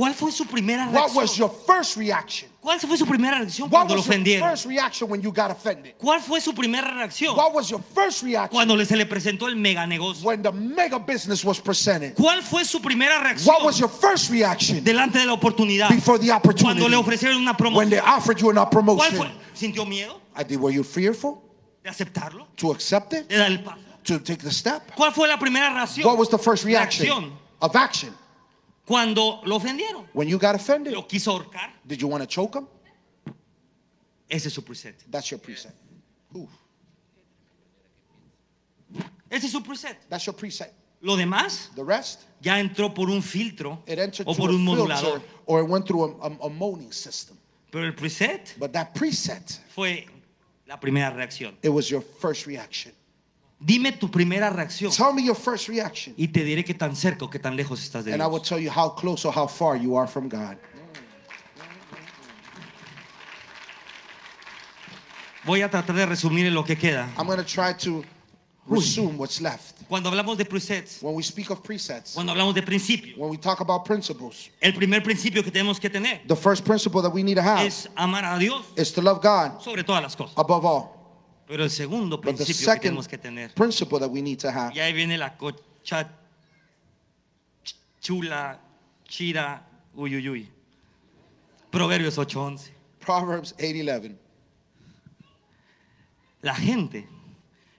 [0.00, 1.36] ¿Cuál fue su primera What was reacción?
[1.36, 2.48] your first reaction?
[2.62, 4.48] ¿Cuál fue su primera reacción What cuando lo ofendieron?
[4.48, 5.94] first reaction when you got offended?
[5.98, 9.56] ¿Cuál fue su primera reacción What was your first reaction cuando se le presentó el
[9.56, 10.24] mega negocio?
[10.26, 12.14] when the mega business was presented?
[12.14, 15.90] ¿Cuál fue su primera reacción What was your first reaction delante de la oportunidad?
[15.90, 16.88] before the Cuando opportunity?
[16.88, 18.16] le ofrecieron una When they promoción.
[18.16, 19.16] offered you a ¿Cuál promotion?
[19.18, 19.30] fue?
[19.54, 21.42] ¿Sintió miedo I did, were you fearful
[21.84, 22.46] de aceptarlo?
[22.56, 23.28] to accept it?
[23.28, 23.76] ¿De dar el paso?
[24.04, 24.94] To take the step?
[24.96, 26.06] ¿Cuál fue la primera reacción?
[26.06, 27.06] What was the first Reacción.
[27.06, 28.14] reaction of action?
[28.86, 30.06] Cuando lo ofendieron.
[30.12, 31.70] When you got offended, ¿Lo quiso ahorcar?
[31.86, 32.66] did you want to choke them?
[34.28, 34.94] Ese es su preset.
[35.10, 35.72] That's your preset.
[36.36, 36.48] Ooh,
[39.30, 39.96] Ese es su preset.
[40.08, 40.70] that's your preset.
[41.02, 43.82] Lo demás The rest, ya entró por un filtro
[44.26, 45.22] o por un modulador.
[45.46, 47.36] or it went through a, a, a moaning system.
[47.70, 50.06] Pero el preset But that preset, fue
[50.66, 51.54] la primera reacción.
[51.62, 52.92] it was your first reaction.
[53.62, 57.26] Dime tu primera reacción Tell me your first reaction, y te diré qué tan cerca
[57.26, 58.48] o qué tan lejos estás de and I will Dios.
[58.48, 60.56] tell you how close or how far you are from God.
[65.44, 67.08] Voy a tratar de resumir en lo que queda.
[67.18, 68.04] I'm going to try to
[68.66, 69.76] resume what's left.
[69.88, 73.36] Cuando hablamos de presets, When we speak of presets, cuando hablamos de principios, when we
[73.38, 77.22] talk about principles, el primer principio que tenemos que tener the first principle that we
[77.22, 80.34] need to have es amar a Dios is to love God sobre todas las cosas.
[80.36, 80.99] above all.
[81.50, 84.38] Pero el segundo But the principio que second tenemos que tener, principle that we need
[84.38, 86.08] to have y ahí viene la cocha
[87.64, 88.60] ch- chula,
[89.08, 90.48] chira, uyuyuy.
[91.72, 92.70] Proverbios 8:11.
[93.00, 94.16] Proverbs 8:11.
[96.42, 97.08] La gente,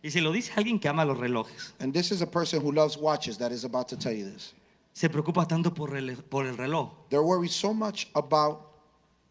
[0.03, 2.73] y se lo dice alguien que ama los relojes, And this is a person who
[2.73, 4.53] loves watches that is about to tell you this.
[4.93, 8.59] se preocupa tanto por el, por el reloj, They're worried so much about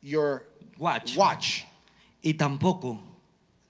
[0.00, 0.46] your
[0.78, 1.64] watch, watch
[2.22, 2.98] y tampoco,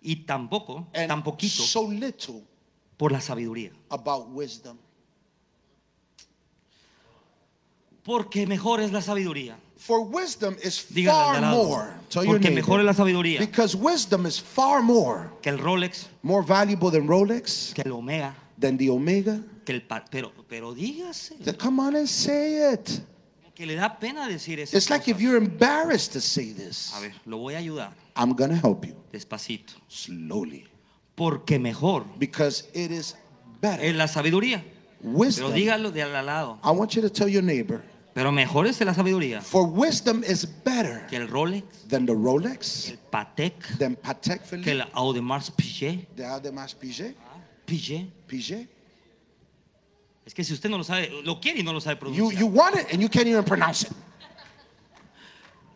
[0.03, 2.42] y tampoco, and tan poquito so little
[2.96, 3.72] por la sabiduría.
[3.90, 4.78] about wisdom.
[8.03, 9.59] Porque mejor es la sabiduría.
[9.76, 11.92] For wisdom is far more.
[12.11, 16.44] Tell Porque mejor es la sabiduría Because wisdom is far more, que el Rolex, more
[16.44, 19.40] valuable than Rolex, que el Omega, than the Omega.
[19.64, 23.03] que el pero pero dígase Then Come on and say it.
[23.55, 24.76] que le da pena decir eso.
[24.76, 26.92] It's like if you're embarrassed to say this.
[26.94, 29.73] A ver, lo voy a ayudar I'm going to help you despacito.
[29.89, 30.66] slowly
[31.16, 33.16] Porque mejor because it is
[33.61, 33.83] better.
[33.85, 34.62] es la sabiduría.
[35.03, 35.53] Pero Wisdom.
[35.55, 36.59] dígalo de al lado.
[36.62, 40.45] I want you to tell your neighbor, Pero mejor es la sabiduría for wisdom is
[40.64, 45.51] better que el Rolex, than the Rolex, el Patek, than Patek que Philippe, el Audemars
[45.51, 46.07] Piguet.
[46.16, 47.14] the Audemars Piguet,
[47.66, 48.11] Piguet.
[48.27, 48.68] Piguet.
[50.27, 52.01] Es que si usted no lo sabe, lo quiere y no lo sabe You,
[52.31, 52.39] pronunciar.
[52.41, 53.93] you want it and you can't even pronounce it.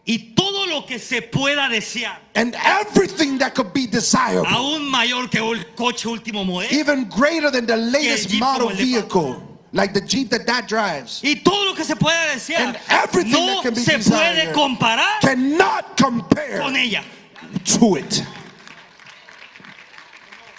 [0.07, 5.29] Y todo lo que se pueda desear, And everything that could be desirable, aún mayor
[5.29, 9.41] que el coche último modelo, even greater than the latest model vehicle,
[9.73, 13.33] like the Jeep that dad drives, y todo lo que se pueda desear, And everything
[13.33, 17.03] no that can be se puede comparar cannot compare con ella.
[17.65, 18.23] to it.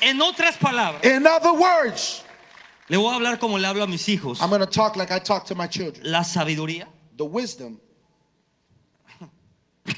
[0.01, 2.23] En otras palabras, In other words,
[2.89, 4.41] le voy a hablar como le hablo a mis hijos.
[4.41, 6.11] I'm going to talk like I talk to my children.
[6.11, 6.85] La sabiduría
[7.17, 7.79] The wisdom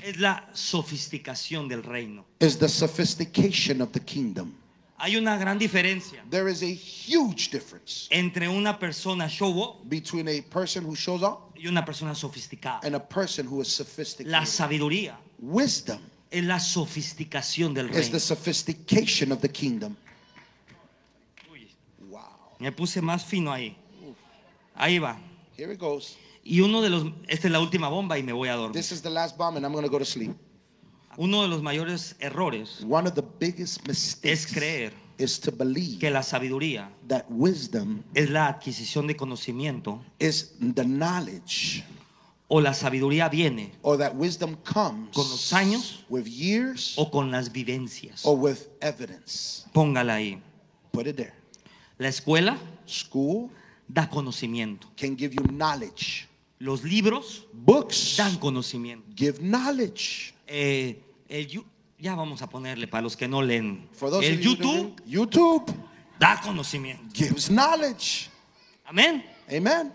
[0.03, 2.25] es la sofisticación del reino.
[2.39, 4.53] is the sophistication of the kingdom.
[4.99, 10.27] Hay una gran diferencia There is a huge difference entre una persona show off between
[10.27, 12.79] a person who shows up y una persona sofisticada.
[12.83, 14.47] and a person who is La sophisticated.
[14.47, 15.99] sabiduría Wisdom
[16.31, 18.11] es la sofisticación del is reino.
[18.13, 19.95] the sophistication of the kingdom.
[21.51, 21.67] Uy,
[22.09, 22.57] Wow.
[22.59, 23.75] me puse más fino ahí.
[24.75, 25.17] Ahí va.
[25.55, 26.17] Here it goes.
[26.49, 28.71] Y uno de los, esta es la última bomba y me voy a dormir.
[28.73, 30.31] This is the last bomb, and I'm going to go to sleep.
[31.17, 35.99] Uno de los mayores errores One of the biggest mistakes es creer is to believe
[35.99, 41.83] que la sabiduría that wisdom es la adquisición de conocimiento is the knowledge
[42.47, 46.05] o la sabiduría viene or that wisdom comes Con los años.
[46.07, 48.23] with years o con las vivencias.
[48.23, 49.65] or with evidence.
[49.73, 50.39] Póngala ahí.
[50.91, 51.33] Put it there.
[51.97, 53.49] La escuela School
[53.87, 54.87] da conocimiento.
[54.95, 56.27] can give you knowledge.
[56.59, 59.05] Los libros Books dan conocimiento.
[59.15, 60.33] give knowledge.
[60.47, 60.99] Eh,
[61.29, 61.65] el yu-
[61.99, 63.87] ya vamos a ponerle para los que no leen.
[63.93, 65.73] For those El of you who YouTube YouTube
[66.19, 67.03] da conocimiento.
[67.13, 68.29] gives knowledge.
[68.85, 69.23] Amén.
[69.51, 69.93] Amen.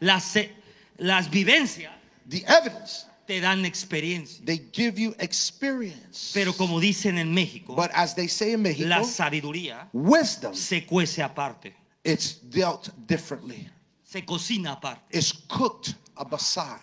[0.00, 0.52] Las, eh,
[0.98, 1.92] las vivencias
[2.28, 4.42] The evidence te dan experiencia.
[4.46, 6.30] they give you experience.
[6.32, 10.86] Pero como dicen en México, But as they say in Mexico, la sabiduría wisdom se
[10.86, 13.68] cuece aparte, it's dealt differently.
[14.10, 15.94] Se cocina aparte, It's cooked
[16.32, 16.80] aside.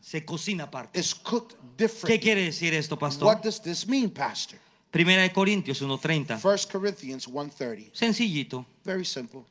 [0.00, 0.96] se cocina aparte.
[0.98, 2.18] is cooked ¿Qué differently.
[2.20, 3.26] quiere decir esto, pastor?
[3.26, 4.58] What does this mean, Pastor?
[4.92, 6.40] Primera de Corintios 1:30.
[6.40, 7.90] 1 Corinthians 1.30.
[7.92, 8.64] Sencillito.
[8.84, 9.44] Very simple.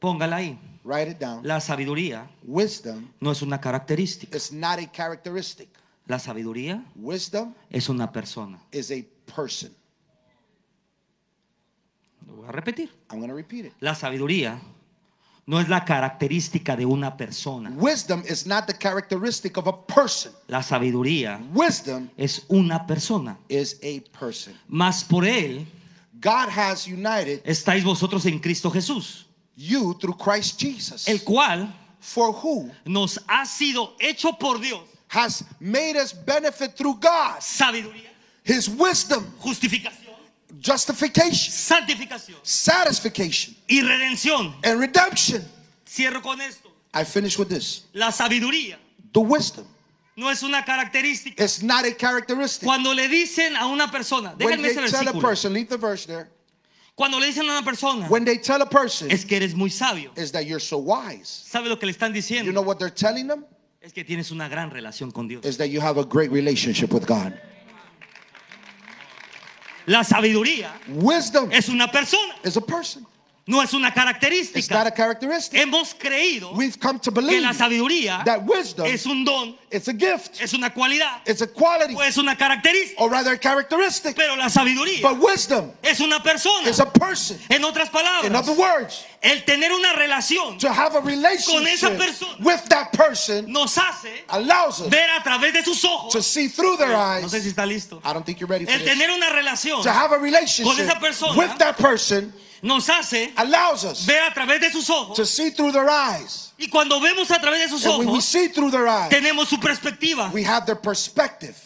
[0.00, 0.58] Póngala ahí.
[0.84, 1.46] Write it down.
[1.46, 4.34] La sabiduría Wisdom no es una característica.
[4.36, 5.68] is not a characteristic.
[6.06, 8.58] La sabiduría Wisdom es una persona.
[8.72, 9.04] is a
[9.36, 9.72] person.
[12.26, 12.90] Lo voy a repetir.
[13.10, 13.72] I'm going to repeat it.
[13.80, 14.60] La sabiduría
[15.52, 17.70] no es la característica de una persona.
[17.76, 20.32] Wisdom is not the characteristic of a person.
[20.48, 23.36] La sabiduría Wisdom es una persona.
[23.50, 24.54] is a person.
[24.66, 25.66] Mas por él
[26.18, 31.68] God has united estáis vosotros en Cristo Jesús, you through Christ Jesus, el cual
[32.00, 38.08] for who nos ha sido hecho por Dios has made us benefit through God, sabiduría,
[38.42, 40.01] His wisdom, justificación,
[40.60, 44.54] justification, santificación satisfaction, y redención.
[44.64, 45.44] and redemption.
[45.86, 46.70] Cierro con esto.
[46.94, 47.84] I finish with this.
[47.94, 48.76] La sabiduría
[49.12, 49.66] The wisdom
[50.16, 51.40] no es una característica.
[51.42, 52.66] is not a characteristic.
[52.66, 55.20] Cuando le dicen a una persona, When déjenme they ese tell a versículo.
[55.22, 56.28] person, leave the verse there.
[56.94, 59.70] Cuando le dicen a una persona, When they tell a person, es que eres muy
[59.70, 60.12] sabio.
[60.16, 61.28] is that you're so wise.
[61.46, 62.44] ¿Sabe lo que le están diciendo?
[62.44, 63.44] You know what they're telling them?
[63.80, 65.44] Es que tienes una gran relación con Dios.
[65.44, 67.32] Is that you have a great relationship with God.
[69.92, 73.06] La sabiduría Wisdom es una persona, is a person.
[73.44, 74.94] No es una It's not a característica.
[74.94, 75.60] characteristic.
[75.60, 79.88] Hemos creído We've come to que believe la sabiduría that wisdom es un don, it's
[79.88, 83.00] a gift, es una cualidad it's a quality, o es una característica.
[83.02, 84.14] or rather a characteristic.
[84.14, 86.68] Pero la sabiduría But wisdom es una persona.
[86.68, 87.36] is a person.
[87.48, 92.36] En otras In other palabras, words, el tener una relación to have a relationship persona.
[92.44, 96.12] with that person nos hace allows us ver a través de sus ojos.
[96.12, 97.42] to see through their No sé eyes.
[97.42, 98.00] si está listo.
[98.04, 98.88] I don't think you're ready for El this.
[98.88, 101.36] tener una relación To have a relationship esa persona.
[101.36, 102.32] with that person
[102.62, 105.16] nos hace allows us ver a través de sus ojos.
[105.16, 106.52] to see through their eyes.
[106.58, 109.10] Y cuando vemos a través de sus And when we ojos, see through their eyes,
[109.10, 110.30] tenemos su perspectiva.
[110.32, 111.56] we have their perspective.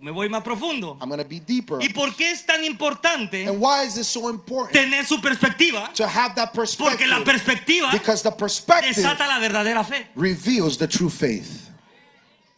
[0.00, 0.98] Me voy más profundo.
[1.00, 1.78] I'm going to be deeper.
[1.80, 4.72] ¿Y por qué es tan importante And why is this so important?
[4.74, 5.90] tener su perspectiva?
[5.94, 7.24] To have that Porque la perspective.
[7.24, 10.06] perspectiva Because the perspective desata la verdadera fe.
[10.14, 11.70] reveals the true faith.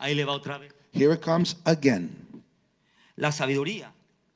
[0.01, 0.73] Ahí le va otra vez.
[0.93, 2.43] Here it comes again.
[3.17, 3.93] La sabiduría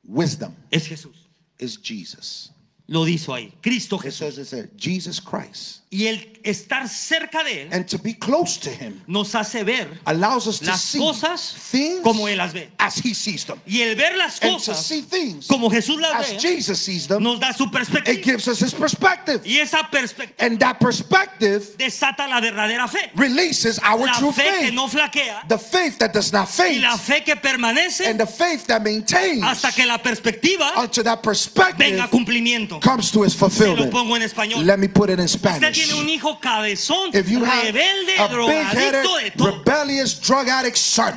[0.07, 1.27] Wisdom es Jesús.
[1.59, 2.49] is Jesus.
[2.87, 3.53] Lo dijo ahí.
[3.61, 4.17] Cristo It Jesús.
[4.17, 5.80] says it's there, Jesus Christ.
[5.93, 9.99] Y el estar cerca de Él And to be close to him nos hace ver
[10.05, 12.69] allows us to las see cosas things como Él las ve.
[12.79, 13.59] as he sees them.
[13.67, 16.79] Y el ver las And to cosas see things como Jesús las as ve Jesus
[16.79, 18.21] sees them, nos da su it perspectiva.
[18.23, 19.41] gives us his perspective.
[19.45, 23.11] Y esa perspectiva And that perspective desata la verdadera fe.
[23.15, 24.73] releases our La true fe que faith.
[24.73, 28.65] no flaquea The faith that does not y la fe que permanece And the faith
[28.67, 32.79] that maintains hasta que la perspectiva unto that perspective venga a cumplimiento.
[32.79, 33.91] comes to its Se lo fulfillment.
[33.91, 34.65] pongo en español.
[34.65, 35.80] Let me put it in Spanish.
[35.85, 39.57] Tiene un hijo cabezón, If you have rebelde, a drogadicto de big-headed, todo.
[39.63, 41.13] rebellious drug addict son,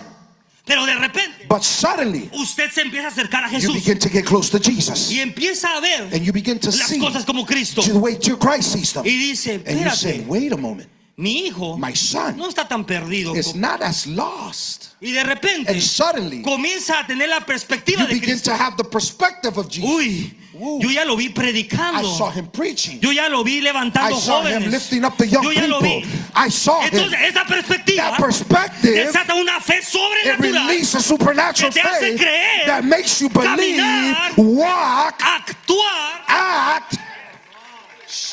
[0.66, 4.08] Pero de repente but suddenly usted se empieza a acercar a you Jesús begin to
[4.08, 7.24] get close to Jesus y empieza a ver and you begin to las see cosas
[7.26, 7.82] como Cristo.
[7.82, 9.04] the way Christ sees them.
[9.04, 12.84] Y dice, And you say, wait a moment, mi hijo my son no está tan
[12.84, 13.34] perdido.
[13.36, 13.60] is como-".
[13.60, 14.86] not as lost.
[15.00, 18.50] Y de repente And suddenly comienza a tener la perspectiva you de begin Cristo.
[18.50, 19.90] to have the perspective of Jesus.
[19.90, 20.80] Uy, Ooh.
[20.80, 22.16] yo ya lo vi I predicando.
[22.16, 22.98] saw him preaching.
[23.02, 24.70] Yo ya lo vi I levantando saw him jóvenes.
[24.70, 26.04] lifting up the young Yo ya lo vi.
[26.34, 26.90] I saw him.
[26.92, 30.68] Entonces esa perspectiva That perspective, desata una fe it sobrenatural.
[30.68, 36.94] releases supernatural que te hace creer, that makes you believe, caminar, walk, actuar act,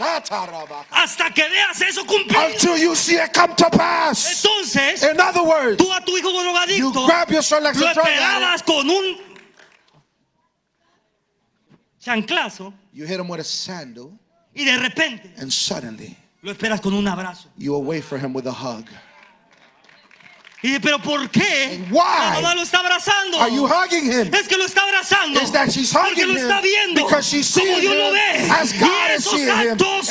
[0.02, 2.46] hasta que veas eso cumplido.
[2.54, 4.44] until you see it come to pass.
[4.44, 7.78] Entonces, In other words, tú a tu hijo con you drogadicto grab your son like
[7.78, 9.18] lo esperabas con un
[12.00, 14.12] chanclazo you hit him with a sandal,
[14.56, 17.48] y de repente and suddenly lo esperas con un abrazo.
[17.58, 18.86] you wait for him with a hug.
[20.64, 23.42] Y pero ¿por qué why la mamá lo está abrazando?
[23.42, 24.32] Are you hugging him?
[24.34, 25.42] Es que lo está abrazando.
[25.42, 28.50] Is that she's porque hugging lo está viendo because she's como seeing Dios lo ve.
[28.52, 30.10] as God y esos actos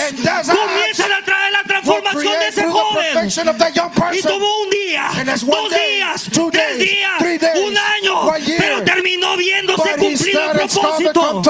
[0.48, 3.48] comienzan a traer la transformación de ese joven.
[3.48, 7.64] of that young Y tomó un día, dos day, días, two tres days, días, days,
[7.64, 8.58] un año, year.
[8.58, 11.42] pero terminó viéndose cumplido el propósito.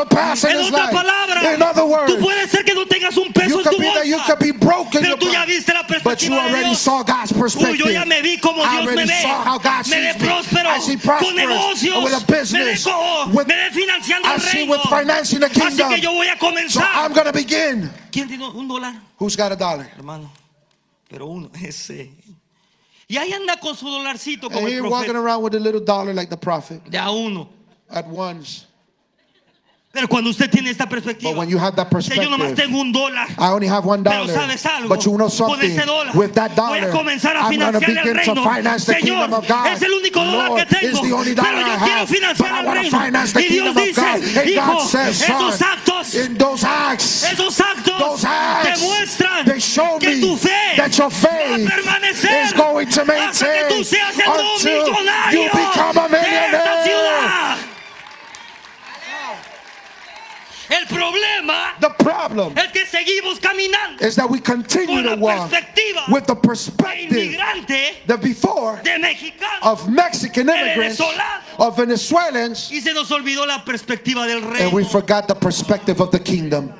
[0.46, 4.36] En otras palabras, tú puedes ser que no tengas un peso You en tu bolsa,
[4.92, 6.78] pero tú ya viste la but you perspectiva de already Dios.
[6.78, 7.78] saw God's Uy, perspective.
[7.78, 9.04] yo ya me vi como Dios me
[9.62, 10.14] God Me me.
[10.14, 14.28] próspero, I see con negocios, with a me ve, business, co- with- me ve financiando
[14.34, 14.72] el reino.
[14.72, 15.90] with financing the Así kingdom.
[15.90, 17.10] que yo voy a comenzar.
[18.10, 18.94] ¿Quién tiene un dólar?
[19.18, 19.90] Who's got a dollar?
[19.96, 20.30] Hermano,
[21.08, 22.10] pero uno, ese.
[23.08, 25.18] Y ahí anda con su dolarcito como And el here walking profeta.
[25.18, 27.48] around with a little dollar like the prophet De a uno.
[27.90, 28.66] at once.
[29.92, 32.64] Pero cuando usted tiene esta perspectiva, But when you have that si yo nomás perspective,
[32.64, 34.36] tengo un dólar, I only have one pero dollar.
[34.36, 37.40] sabes algo, But you know con ese dólar With that voy a dollar, comenzar a
[37.40, 38.78] I'm financiar el reino.
[38.78, 43.40] Señor, es el único dólar que tengo, dollar pero yo quiero financiar el reino.
[43.40, 49.44] Y Dios dice, hijo, says, esos actos, in those acts, esos actos those acts, demuestran
[49.98, 53.74] que tu fe that your va a faith permanecer is going to hasta que tú
[53.74, 54.30] maintain seas el
[54.70, 56.84] millonario you become a de esta millionaire.
[56.84, 57.56] ciudad.
[60.70, 65.20] El problema The problem es que seguimos caminando is that we continue con la to
[65.20, 67.36] walk perspectiva with the perspective
[68.06, 68.80] that before
[69.62, 71.00] of Mexican immigrants,
[71.58, 76.12] of Venezuelans, y se nos olvidó la perspectiva del and we forgot the perspective of
[76.12, 76.72] the kingdom.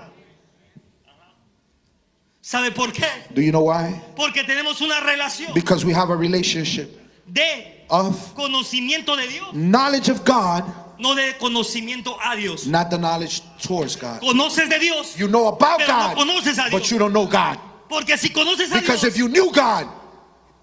[2.41, 3.07] ¿Sabe por qué?
[3.35, 4.01] Do you know why?
[4.17, 10.09] Porque tenemos una relación Because we have a relationship de of conocimiento de Dios, knowledge
[10.09, 10.65] of God,
[11.01, 12.67] no de conocimiento a Dios.
[12.67, 14.21] not the knowledge towards God.
[14.21, 16.91] Conoces de Dios, You know about pero no God, conoces a but Dios.
[16.91, 17.59] you don't know God.
[17.89, 19.87] Porque si conoces a Because Dios, if you knew God,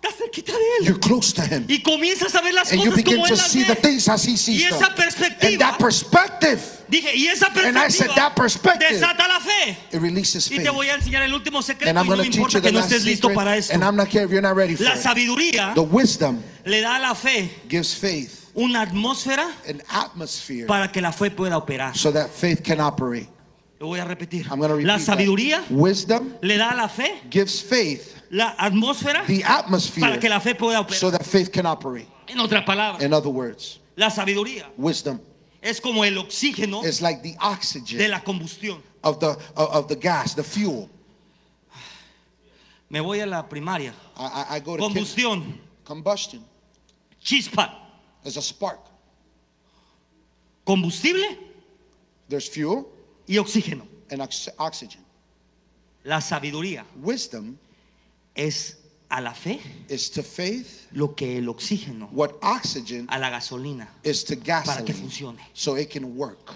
[0.02, 0.86] estás cerquita de Él.
[0.86, 1.66] you're close to Him.
[1.68, 3.74] Y comienzas a ver las And you cosas begin como Él to las see the
[3.74, 3.82] ve.
[3.82, 4.96] things as He Y sees esa them.
[4.96, 9.40] perspectiva, And that perspective, dije, y esa And I said, perspectiva that perspective- desata la
[9.42, 9.78] fe.
[9.92, 10.64] it releases Y faith.
[10.66, 12.62] te voy a enseñar el último secreto And I'm y no going me importa you
[12.62, 13.74] the que no estés listo para esto.
[13.74, 15.02] And I'm not care if you're not ready for La it.
[15.02, 21.00] sabiduría The wisdom le da la fe gives faith una atmósfera an atmosphere para que
[21.02, 21.96] la fe pueda operar.
[21.96, 23.30] so that faith can operate.
[23.80, 24.46] Lo voy a repetir.
[24.52, 25.06] I'm going to repeat La that.
[25.06, 30.28] sabiduría Wisdom le da a la fe gives faith la atmósfera the atmosphere para que
[30.30, 30.98] la fe pueda operar.
[31.00, 32.08] so that faith can operate.
[32.28, 35.20] En otras palabras, In other words, la sabiduría wisdom
[35.62, 38.82] es como el oxígeno is like the de oxygen la combustión.
[39.04, 40.90] of the of, of the gas, the fuel.
[42.90, 43.94] Me voy a la primaria.
[44.18, 46.42] I, I, I go to kin- Combustión, combustion.
[47.24, 47.70] chispa,
[48.28, 48.82] There's a spark.
[50.66, 51.22] combustible
[52.28, 52.86] There's fuel
[53.26, 53.88] y oxígeno.
[54.12, 55.00] and ox- oxygen.
[56.04, 57.58] La sabiduría Wisdom
[58.36, 58.76] es
[59.10, 63.88] a la fe is to faith lo que el oxígeno what oxygen a la gasolina.
[64.04, 65.40] is to Para que gasoline funcione.
[65.54, 66.54] so it can work.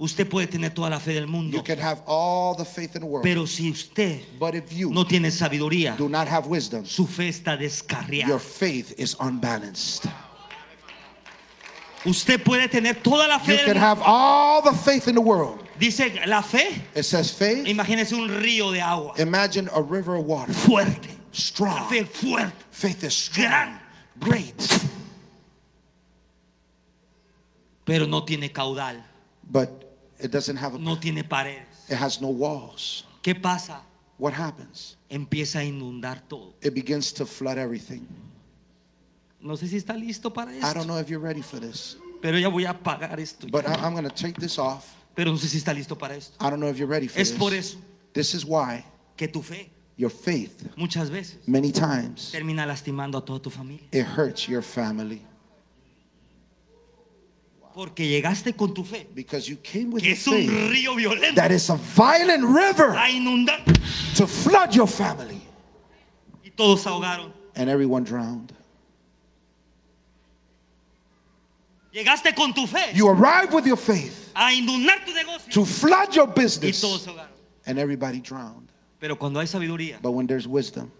[0.00, 3.02] Usted puede tener toda la fe del mundo, You can have all the faith in
[3.02, 6.86] the world, pero si usted but if you no tiene sabiduría, do not have wisdom,
[6.86, 8.40] su fe está your descarriada.
[8.40, 10.06] faith is unbalanced.
[12.08, 15.62] Usted puede tener toda la fe You can have all the faith in the world.
[15.78, 17.66] Dice la fe, It says faith.
[17.66, 20.52] imagínese un río de agua Imagine a river of water.
[20.52, 21.08] fuerte.
[21.08, 21.88] La Strong.
[21.90, 22.52] fe fuerte.
[22.70, 23.46] Faith is strong.
[23.48, 23.80] Gran.
[24.18, 24.88] Great.
[27.84, 29.02] Pero no tiene caudal,
[29.50, 29.70] But
[30.18, 31.66] it doesn't have a no tiene paredes.
[31.88, 33.04] it has no walls.
[33.22, 33.80] ¿Qué pasa?
[34.18, 34.96] What happens?
[35.10, 36.54] Empieza a inundar todo.
[36.60, 38.06] It begins to flood everything.
[39.40, 41.96] No sé si está listo para I don't esto, know if you're ready for this,
[42.20, 43.46] pero ya voy a apagar esto.
[43.50, 44.94] but I, I'm going to take this off.
[45.14, 46.34] Pero no sé si está listo para esto.
[46.44, 47.70] I don't know if you're ready for Es por this.
[47.74, 47.78] eso
[48.12, 48.84] This is why
[49.16, 53.86] que tu fe your faith, muchas veces many times, termina lastimando a toda tu familia.
[53.92, 55.22] it hurts your family
[57.74, 60.96] Porque llegaste con tu fe, because you came with que your es un faith río
[60.96, 63.62] violento, that is a violent river a inundar.
[64.16, 65.40] to flood your family,
[66.44, 67.32] Y todos se ahogaron.
[67.54, 68.52] and everyone drowned.
[71.98, 75.52] Llegaste con tu fe You arrive with your faith a inundar tu negocio.
[75.52, 77.26] to flood your Y business, todos ahogaron.
[77.66, 78.68] and everybody drowned.
[79.00, 80.90] Pero cuando hay sabiduría, But when there's wisdom,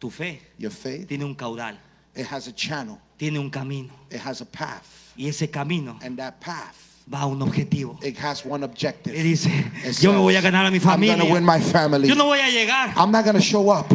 [0.00, 1.76] tu fe your faith, tiene un caudal,
[2.14, 3.90] it has a channel, tiene un camino.
[4.10, 6.76] it has a path, Y ese camino and that path,
[7.12, 7.98] va a un objetivo.
[8.02, 9.14] it has one objective.
[9.16, 9.46] Y dice,
[9.84, 12.06] It yo me voy a ganar a mi I'm gonna win my family.
[12.08, 12.92] Yo no voy a llegar.
[12.96, 13.92] I'm not gonna show up.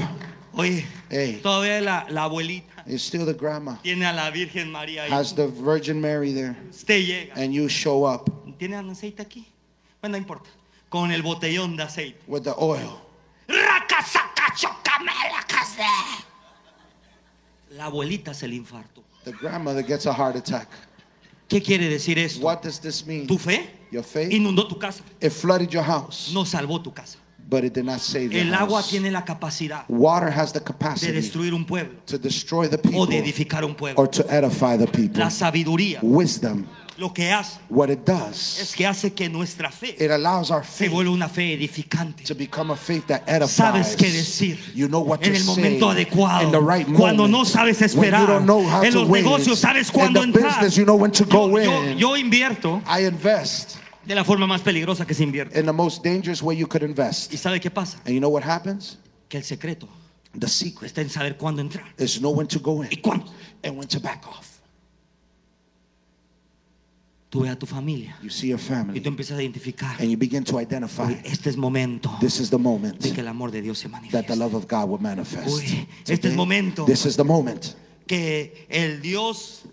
[0.54, 1.40] Oye, Hey.
[1.42, 5.10] todavía la, la abuelita It's still the grandma tiene a la Virgen María ahí.
[5.10, 7.34] has the Virgin Mary there, Usted llega.
[7.36, 9.46] and you show up ¿Tiene aceite aquí?
[10.02, 10.50] Bueno, no importa.
[10.90, 12.20] Con el botellón de aceite.
[12.28, 13.02] with the oil.
[17.72, 19.04] La abuelita se le infarto.
[19.24, 20.70] The grandmother gets a heart attack.
[21.50, 22.44] ¿Qué quiere decir esto?
[22.46, 23.28] What does this mean?
[23.28, 27.18] Tu fe Your faith, inundó tu casa, it flooded your house, no salvó tu casa.
[27.50, 28.90] But it did not save your El agua house.
[28.90, 32.82] tiene la capacidad Water has the de capacity destruir un pueblo to destroy the o
[32.82, 34.02] people de edificar un pueblo.
[34.04, 35.20] or to edify the people.
[35.20, 36.66] La sabiduría Wisdom,
[36.98, 40.64] lo que hace what it does, es que hace que nuestra fe it allows our
[40.66, 42.24] se faith vuelva una fe edificante.
[42.26, 43.96] to become a faith that Sabes edifies.
[43.96, 46.44] qué decir You know what en to el say momento adecuado.
[46.44, 47.32] in the right Cuando moment.
[47.32, 48.28] no sabes When you esperar.
[48.28, 49.24] don't know how En to los wait.
[49.24, 50.50] negocios sabes In cuándo the entrar.
[50.56, 51.98] business, you know when to go Yo, yo- in.
[52.00, 53.78] yo invierto I invest
[54.08, 55.60] de la forma más peligrosa que se invierte.
[55.60, 57.34] in the most dangerous way you could invest.
[57.34, 57.98] ¿Y sabe qué pasa?
[58.06, 58.98] And you know what happens?
[59.30, 59.88] Que el secreto
[60.40, 63.26] The secret está en saber cuándo entrar is know when to go y in cuándo.
[63.64, 64.60] and when to back off.
[67.30, 69.96] tú ves a tu familia You see your y family tú empiezas a identificar.
[70.00, 73.22] and you begin to identify Uy, este es momento this is the moment de que
[73.22, 74.36] el amor de Dios se that the manifieste.
[74.38, 75.48] love of God will manifest.
[75.48, 77.76] Uy, este es momento This is the moment
[78.08, 79.64] que el Dios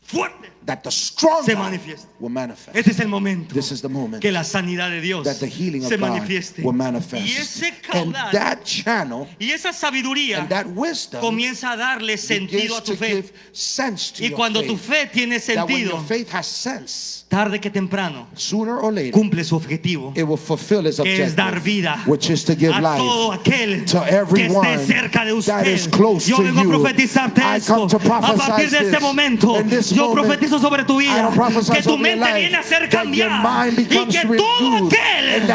[0.00, 2.06] fuerte that the strong se manifieste.
[2.20, 2.76] will manifest.
[2.76, 5.46] Este es el momento This is the moment que la sanidad de Dios that the
[5.48, 6.62] healing of se God manifieste.
[6.62, 7.26] will manifest.
[7.26, 12.16] Y ese and caudal that channel y esa sabiduría and that wisdom comienza a darle
[12.16, 13.14] sentido a tu to fe.
[13.16, 14.68] give sense to Y your cuando faith.
[14.70, 19.42] tu fe tiene sentido, your faith has sense, tarde que temprano sooner or later, cumple
[19.42, 22.72] su objetivo, it will fulfill its que es dar objective, vida which is to give
[22.72, 25.90] a life todo aquel to que everyone esté cerca de that is usted.
[25.92, 27.88] close Yo vengo a profetizarte esto.
[28.12, 29.56] A partir de este momento,
[29.92, 31.30] yo moment, profetizo sobre tu vida
[31.72, 33.96] que tu mente viene a ser cambiada y que
[34.36, 35.46] todo aquel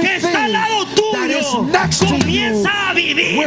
[0.00, 1.68] que está al lado tuyo
[2.08, 3.46] comienza a vivir